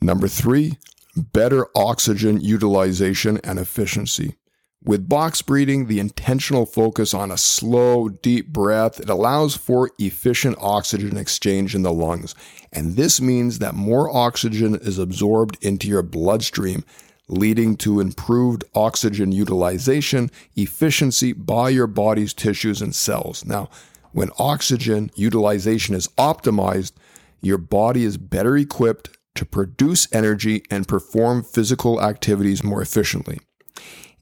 Number 0.00 0.28
three, 0.28 0.78
better 1.16 1.66
oxygen 1.74 2.40
utilization 2.40 3.38
and 3.42 3.58
efficiency. 3.58 4.36
With 4.86 5.08
box 5.08 5.42
breathing, 5.42 5.86
the 5.86 5.98
intentional 5.98 6.64
focus 6.64 7.12
on 7.12 7.32
a 7.32 7.36
slow, 7.36 8.08
deep 8.08 8.52
breath, 8.52 9.00
it 9.00 9.10
allows 9.10 9.56
for 9.56 9.90
efficient 9.98 10.56
oxygen 10.60 11.16
exchange 11.16 11.74
in 11.74 11.82
the 11.82 11.92
lungs. 11.92 12.36
And 12.72 12.94
this 12.94 13.20
means 13.20 13.58
that 13.58 13.74
more 13.74 14.08
oxygen 14.08 14.76
is 14.76 14.96
absorbed 14.96 15.58
into 15.60 15.88
your 15.88 16.04
bloodstream, 16.04 16.84
leading 17.26 17.76
to 17.78 17.98
improved 17.98 18.62
oxygen 18.76 19.32
utilization, 19.32 20.30
efficiency 20.54 21.32
by 21.32 21.70
your 21.70 21.88
body's 21.88 22.32
tissues 22.32 22.80
and 22.80 22.94
cells. 22.94 23.44
Now, 23.44 23.68
when 24.12 24.30
oxygen 24.38 25.10
utilization 25.16 25.96
is 25.96 26.06
optimized, 26.16 26.92
your 27.40 27.58
body 27.58 28.04
is 28.04 28.18
better 28.18 28.56
equipped 28.56 29.18
to 29.34 29.44
produce 29.44 30.06
energy 30.12 30.62
and 30.70 30.86
perform 30.86 31.42
physical 31.42 32.00
activities 32.00 32.62
more 32.62 32.80
efficiently. 32.80 33.40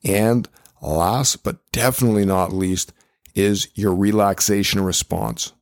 And 0.04 0.48
last 0.80 1.42
but 1.42 1.58
definitely 1.72 2.24
not 2.24 2.52
least 2.52 2.92
is 3.34 3.68
your 3.74 3.94
relaxation 3.94 4.82
response. 4.82 5.52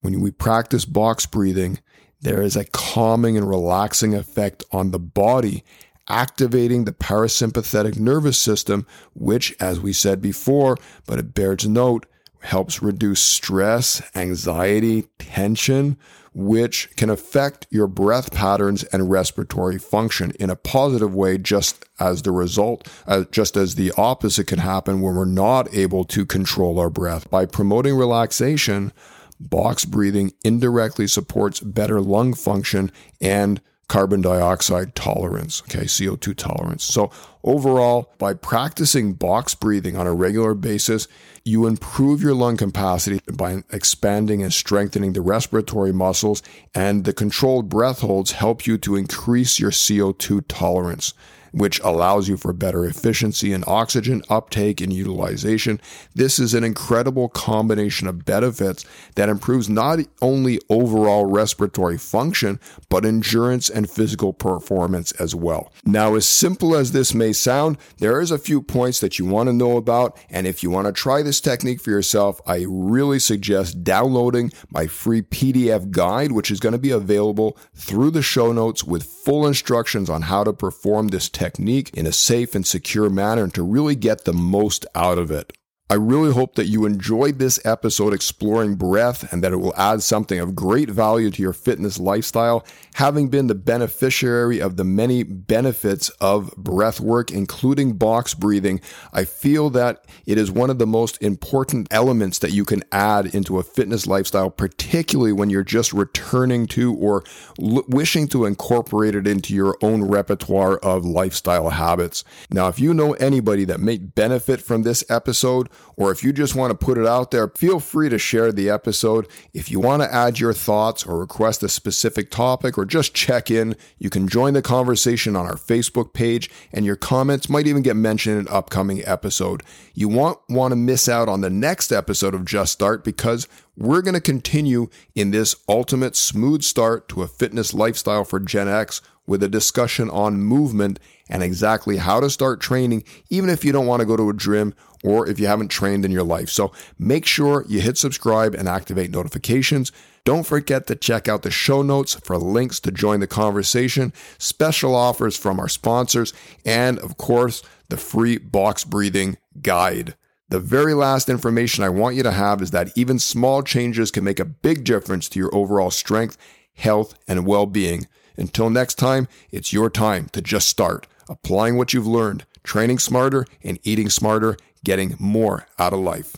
When 0.00 0.20
we 0.20 0.30
practice 0.30 0.84
box 0.84 1.26
breathing, 1.26 1.78
there 2.20 2.42
is 2.42 2.56
a 2.56 2.64
calming 2.66 3.36
and 3.36 3.48
relaxing 3.48 4.14
effect 4.14 4.62
on 4.70 4.90
the 4.90 4.98
body, 4.98 5.64
activating 6.08 6.84
the 6.84 6.92
parasympathetic 6.92 7.98
nervous 7.98 8.38
system, 8.38 8.86
which, 9.14 9.54
as 9.58 9.80
we 9.80 9.92
said 9.92 10.20
before, 10.20 10.76
but 11.06 11.18
it 11.18 11.34
bears 11.34 11.66
note, 11.66 12.06
helps 12.40 12.82
reduce 12.82 13.20
stress, 13.20 14.02
anxiety, 14.14 15.02
tension, 15.18 15.96
which 16.34 16.88
can 16.96 17.10
affect 17.10 17.66
your 17.70 17.86
breath 17.86 18.32
patterns 18.32 18.84
and 18.84 19.10
respiratory 19.10 19.78
function 19.78 20.32
in 20.40 20.50
a 20.50 20.56
positive 20.56 21.14
way, 21.14 21.38
just 21.38 21.84
as 22.00 22.22
the 22.22 22.30
result, 22.30 22.88
uh, 23.06 23.24
just 23.30 23.56
as 23.56 23.74
the 23.74 23.92
opposite 23.96 24.46
can 24.46 24.58
happen 24.58 25.00
when 25.00 25.14
we're 25.14 25.24
not 25.24 25.72
able 25.74 26.04
to 26.04 26.24
control 26.24 26.78
our 26.78 26.90
breath. 26.90 27.28
By 27.30 27.46
promoting 27.46 27.96
relaxation, 27.96 28.92
box 29.38 29.84
breathing 29.84 30.32
indirectly 30.44 31.06
supports 31.06 31.60
better 31.60 32.00
lung 32.00 32.34
function 32.34 32.90
and 33.20 33.60
carbon 33.92 34.22
dioxide 34.22 34.94
tolerance, 34.94 35.60
okay, 35.68 35.84
CO2 35.84 36.34
tolerance. 36.34 36.82
So, 36.82 37.10
overall, 37.44 38.10
by 38.16 38.32
practicing 38.32 39.12
box 39.12 39.54
breathing 39.54 39.98
on 39.98 40.06
a 40.06 40.14
regular 40.14 40.54
basis, 40.54 41.08
you 41.44 41.66
improve 41.66 42.22
your 42.22 42.32
lung 42.32 42.56
capacity 42.56 43.20
by 43.30 43.64
expanding 43.70 44.42
and 44.42 44.50
strengthening 44.50 45.12
the 45.12 45.20
respiratory 45.20 45.92
muscles, 45.92 46.42
and 46.74 47.04
the 47.04 47.12
controlled 47.12 47.68
breath 47.68 48.00
holds 48.00 48.32
help 48.32 48.66
you 48.66 48.78
to 48.78 48.96
increase 48.96 49.60
your 49.60 49.70
CO2 49.70 50.42
tolerance 50.48 51.12
which 51.52 51.80
allows 51.80 52.28
you 52.28 52.36
for 52.36 52.52
better 52.52 52.84
efficiency 52.84 53.52
in 53.52 53.62
oxygen 53.66 54.22
uptake 54.28 54.80
and 54.80 54.92
utilization. 54.92 55.80
This 56.14 56.38
is 56.38 56.54
an 56.54 56.64
incredible 56.64 57.28
combination 57.28 58.08
of 58.08 58.24
benefits 58.24 58.84
that 59.14 59.28
improves 59.28 59.68
not 59.68 60.00
only 60.20 60.58
overall 60.68 61.26
respiratory 61.26 61.98
function, 61.98 62.58
but 62.88 63.04
endurance 63.04 63.68
and 63.68 63.88
physical 63.88 64.32
performance 64.32 65.12
as 65.12 65.34
well. 65.34 65.72
Now, 65.84 66.14
as 66.14 66.26
simple 66.26 66.74
as 66.74 66.92
this 66.92 67.14
may 67.14 67.32
sound, 67.32 67.76
there 67.98 68.20
is 68.20 68.30
a 68.30 68.38
few 68.38 68.62
points 68.62 69.00
that 69.00 69.18
you 69.18 69.26
want 69.26 69.48
to 69.48 69.52
know 69.52 69.76
about. 69.76 70.16
And 70.30 70.46
if 70.46 70.62
you 70.62 70.70
want 70.70 70.86
to 70.86 70.92
try 70.92 71.22
this 71.22 71.40
technique 71.40 71.80
for 71.80 71.90
yourself, 71.90 72.40
I 72.46 72.64
really 72.68 73.18
suggest 73.18 73.84
downloading 73.84 74.52
my 74.70 74.86
free 74.86 75.22
PDF 75.22 75.90
guide, 75.90 76.32
which 76.32 76.50
is 76.50 76.60
going 76.60 76.72
to 76.72 76.78
be 76.78 76.90
available 76.90 77.56
through 77.74 78.10
the 78.10 78.22
show 78.22 78.52
notes 78.52 78.84
with 78.84 79.04
full 79.04 79.46
instructions 79.46 80.08
on 80.08 80.22
how 80.22 80.44
to 80.44 80.52
perform 80.52 81.08
this 81.08 81.28
technique 81.28 81.41
technique 81.42 81.90
in 81.94 82.06
a 82.06 82.12
safe 82.12 82.54
and 82.54 82.64
secure 82.64 83.10
manner 83.10 83.42
and 83.42 83.54
to 83.54 83.64
really 83.64 83.96
get 83.96 84.24
the 84.24 84.32
most 84.32 84.86
out 84.94 85.18
of 85.18 85.30
it. 85.30 85.52
I 85.92 85.96
really 85.96 86.32
hope 86.32 86.54
that 86.54 86.68
you 86.68 86.86
enjoyed 86.86 87.38
this 87.38 87.60
episode 87.66 88.14
exploring 88.14 88.76
breath 88.76 89.30
and 89.30 89.44
that 89.44 89.52
it 89.52 89.58
will 89.58 89.74
add 89.76 90.02
something 90.02 90.38
of 90.38 90.54
great 90.54 90.88
value 90.88 91.30
to 91.30 91.42
your 91.42 91.52
fitness 91.52 92.00
lifestyle. 92.00 92.64
Having 92.94 93.28
been 93.28 93.46
the 93.46 93.54
beneficiary 93.54 94.58
of 94.58 94.78
the 94.78 94.84
many 94.84 95.22
benefits 95.22 96.08
of 96.18 96.56
breath 96.56 96.98
work, 96.98 97.30
including 97.30 97.98
box 97.98 98.32
breathing, 98.32 98.80
I 99.12 99.26
feel 99.26 99.68
that 99.68 100.06
it 100.24 100.38
is 100.38 100.50
one 100.50 100.70
of 100.70 100.78
the 100.78 100.86
most 100.86 101.20
important 101.22 101.88
elements 101.90 102.38
that 102.38 102.52
you 102.52 102.64
can 102.64 102.82
add 102.90 103.26
into 103.34 103.58
a 103.58 103.62
fitness 103.62 104.06
lifestyle, 104.06 104.48
particularly 104.48 105.32
when 105.32 105.50
you're 105.50 105.62
just 105.62 105.92
returning 105.92 106.66
to 106.68 106.94
or 106.94 107.22
l- 107.60 107.84
wishing 107.86 108.28
to 108.28 108.46
incorporate 108.46 109.14
it 109.14 109.26
into 109.26 109.52
your 109.54 109.76
own 109.82 110.04
repertoire 110.04 110.78
of 110.78 111.04
lifestyle 111.04 111.68
habits. 111.68 112.24
Now, 112.50 112.68
if 112.68 112.80
you 112.80 112.94
know 112.94 113.12
anybody 113.14 113.66
that 113.66 113.80
may 113.80 113.98
benefit 113.98 114.62
from 114.62 114.84
this 114.84 115.04
episode, 115.10 115.68
or 115.96 116.10
if 116.10 116.24
you 116.24 116.32
just 116.32 116.54
want 116.54 116.70
to 116.70 116.84
put 116.84 116.98
it 116.98 117.06
out 117.06 117.30
there, 117.30 117.48
feel 117.48 117.80
free 117.80 118.08
to 118.08 118.18
share 118.18 118.52
the 118.52 118.70
episode. 118.70 119.28
If 119.52 119.70
you 119.70 119.80
want 119.80 120.02
to 120.02 120.12
add 120.12 120.40
your 120.40 120.52
thoughts 120.52 121.04
or 121.04 121.18
request 121.18 121.62
a 121.62 121.68
specific 121.68 122.30
topic 122.30 122.78
or 122.78 122.84
just 122.84 123.14
check 123.14 123.50
in, 123.50 123.76
you 123.98 124.10
can 124.10 124.28
join 124.28 124.54
the 124.54 124.62
conversation 124.62 125.36
on 125.36 125.46
our 125.46 125.56
Facebook 125.56 126.12
page, 126.12 126.50
and 126.72 126.84
your 126.84 126.96
comments 126.96 127.48
might 127.48 127.66
even 127.66 127.82
get 127.82 127.96
mentioned 127.96 128.38
in 128.38 128.46
an 128.46 128.52
upcoming 128.52 129.02
episode. 129.04 129.62
You 129.94 130.08
won't 130.08 130.38
want 130.48 130.72
to 130.72 130.76
miss 130.76 131.08
out 131.08 131.28
on 131.28 131.40
the 131.40 131.50
next 131.50 131.92
episode 131.92 132.34
of 132.34 132.44
Just 132.44 132.72
Start 132.72 133.04
because 133.04 133.46
we're 133.76 134.02
going 134.02 134.14
to 134.14 134.20
continue 134.20 134.88
in 135.14 135.30
this 135.30 135.56
ultimate 135.68 136.16
smooth 136.16 136.62
start 136.62 137.08
to 137.08 137.22
a 137.22 137.28
fitness 137.28 137.72
lifestyle 137.72 138.24
for 138.24 138.38
Gen 138.38 138.68
X 138.68 139.00
with 139.26 139.42
a 139.42 139.48
discussion 139.48 140.10
on 140.10 140.40
movement 140.40 140.98
and 141.28 141.42
exactly 141.42 141.96
how 141.96 142.20
to 142.20 142.28
start 142.28 142.60
training, 142.60 143.04
even 143.30 143.48
if 143.48 143.64
you 143.64 143.72
don't 143.72 143.86
want 143.86 144.00
to 144.00 144.06
go 144.06 144.16
to 144.16 144.28
a 144.28 144.34
gym 144.34 144.74
or 145.04 145.28
if 145.28 145.40
you 145.40 145.46
haven't 145.46 145.68
trained 145.68 146.04
in 146.04 146.10
your 146.10 146.22
life. 146.22 146.48
So 146.48 146.72
make 146.98 147.26
sure 147.26 147.64
you 147.68 147.80
hit 147.80 147.98
subscribe 147.98 148.54
and 148.54 148.68
activate 148.68 149.10
notifications. 149.10 149.92
Don't 150.24 150.46
forget 150.46 150.86
to 150.86 150.94
check 150.94 151.28
out 151.28 151.42
the 151.42 151.50
show 151.50 151.82
notes 151.82 152.14
for 152.14 152.38
links 152.38 152.78
to 152.80 152.92
join 152.92 153.20
the 153.20 153.26
conversation, 153.26 154.12
special 154.38 154.94
offers 154.94 155.36
from 155.36 155.58
our 155.58 155.68
sponsors, 155.68 156.32
and 156.64 156.98
of 157.00 157.16
course, 157.16 157.62
the 157.88 157.96
free 157.96 158.38
box 158.38 158.84
breathing 158.84 159.36
guide. 159.60 160.14
The 160.48 160.60
very 160.60 160.94
last 160.94 161.28
information 161.28 161.82
I 161.82 161.88
want 161.88 162.14
you 162.14 162.22
to 162.22 162.30
have 162.30 162.62
is 162.62 162.70
that 162.72 162.96
even 162.96 163.18
small 163.18 163.62
changes 163.62 164.10
can 164.10 164.22
make 164.22 164.38
a 164.38 164.44
big 164.44 164.84
difference 164.84 165.28
to 165.30 165.38
your 165.38 165.52
overall 165.54 165.90
strength, 165.90 166.36
health, 166.74 167.18
and 167.26 167.46
well 167.46 167.66
being. 167.66 168.06
Until 168.36 168.70
next 168.70 168.94
time, 168.94 169.28
it's 169.50 169.72
your 169.72 169.90
time 169.90 170.28
to 170.32 170.40
just 170.40 170.68
start. 170.68 171.06
Applying 171.28 171.76
what 171.76 171.92
you've 171.92 172.06
learned, 172.06 172.44
training 172.62 172.98
smarter, 172.98 173.46
and 173.62 173.78
eating 173.82 174.10
smarter 174.10 174.56
getting 174.84 175.16
more 175.18 175.66
out 175.78 175.92
of 175.92 176.00
life. 176.00 176.36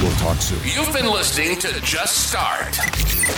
We'll 0.00 0.12
talk 0.16 0.36
soon. 0.36 0.58
You've 0.64 0.92
been 0.92 1.10
listening 1.10 1.58
to 1.60 1.80
Just 1.80 2.28
Start. 2.28 2.78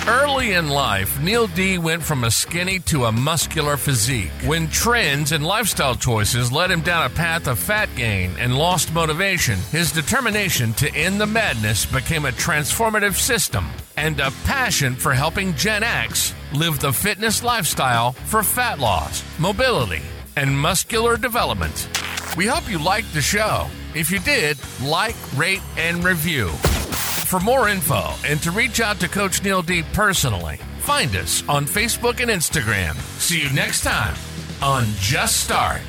Early 0.08 0.54
in 0.54 0.68
life, 0.68 1.20
Neil 1.20 1.46
D 1.46 1.78
went 1.78 2.02
from 2.02 2.24
a 2.24 2.30
skinny 2.30 2.80
to 2.80 3.04
a 3.04 3.12
muscular 3.12 3.76
physique. 3.76 4.32
When 4.44 4.68
trends 4.68 5.30
and 5.30 5.46
lifestyle 5.46 5.94
choices 5.94 6.50
led 6.50 6.72
him 6.72 6.80
down 6.80 7.06
a 7.06 7.10
path 7.10 7.46
of 7.46 7.60
fat 7.60 7.88
gain 7.94 8.32
and 8.38 8.58
lost 8.58 8.92
motivation, 8.92 9.58
his 9.70 9.92
determination 9.92 10.72
to 10.74 10.92
end 10.92 11.20
the 11.20 11.26
madness 11.26 11.86
became 11.86 12.24
a 12.24 12.32
transformative 12.32 13.14
system 13.14 13.66
and 13.96 14.18
a 14.18 14.32
passion 14.44 14.96
for 14.96 15.12
helping 15.12 15.54
Gen 15.54 15.84
X 15.84 16.34
live 16.52 16.80
the 16.80 16.92
fitness 16.92 17.44
lifestyle 17.44 18.12
for 18.12 18.42
fat 18.42 18.80
loss, 18.80 19.22
mobility, 19.38 20.02
and 20.36 20.58
muscular 20.58 21.16
development. 21.16 21.88
We 22.36 22.46
hope 22.46 22.68
you 22.68 22.78
liked 22.78 23.14
the 23.14 23.22
show. 23.22 23.68
If 23.96 24.10
you 24.10 24.18
did, 24.18 24.58
like, 24.82 25.16
rate, 25.38 25.62
and 25.78 26.04
review. 26.04 26.48
For 26.48 27.40
more 27.40 27.70
info 27.70 28.12
and 28.26 28.42
to 28.42 28.50
reach 28.50 28.78
out 28.78 29.00
to 29.00 29.08
Coach 29.08 29.42
Neil 29.42 29.62
D 29.62 29.84
personally, 29.94 30.60
find 30.80 31.16
us 31.16 31.42
on 31.48 31.64
Facebook 31.64 32.20
and 32.20 32.30
Instagram. 32.30 32.94
See 33.18 33.40
you 33.42 33.50
next 33.54 33.84
time 33.84 34.14
on 34.60 34.84
Just 34.98 35.42
Start. 35.44 35.80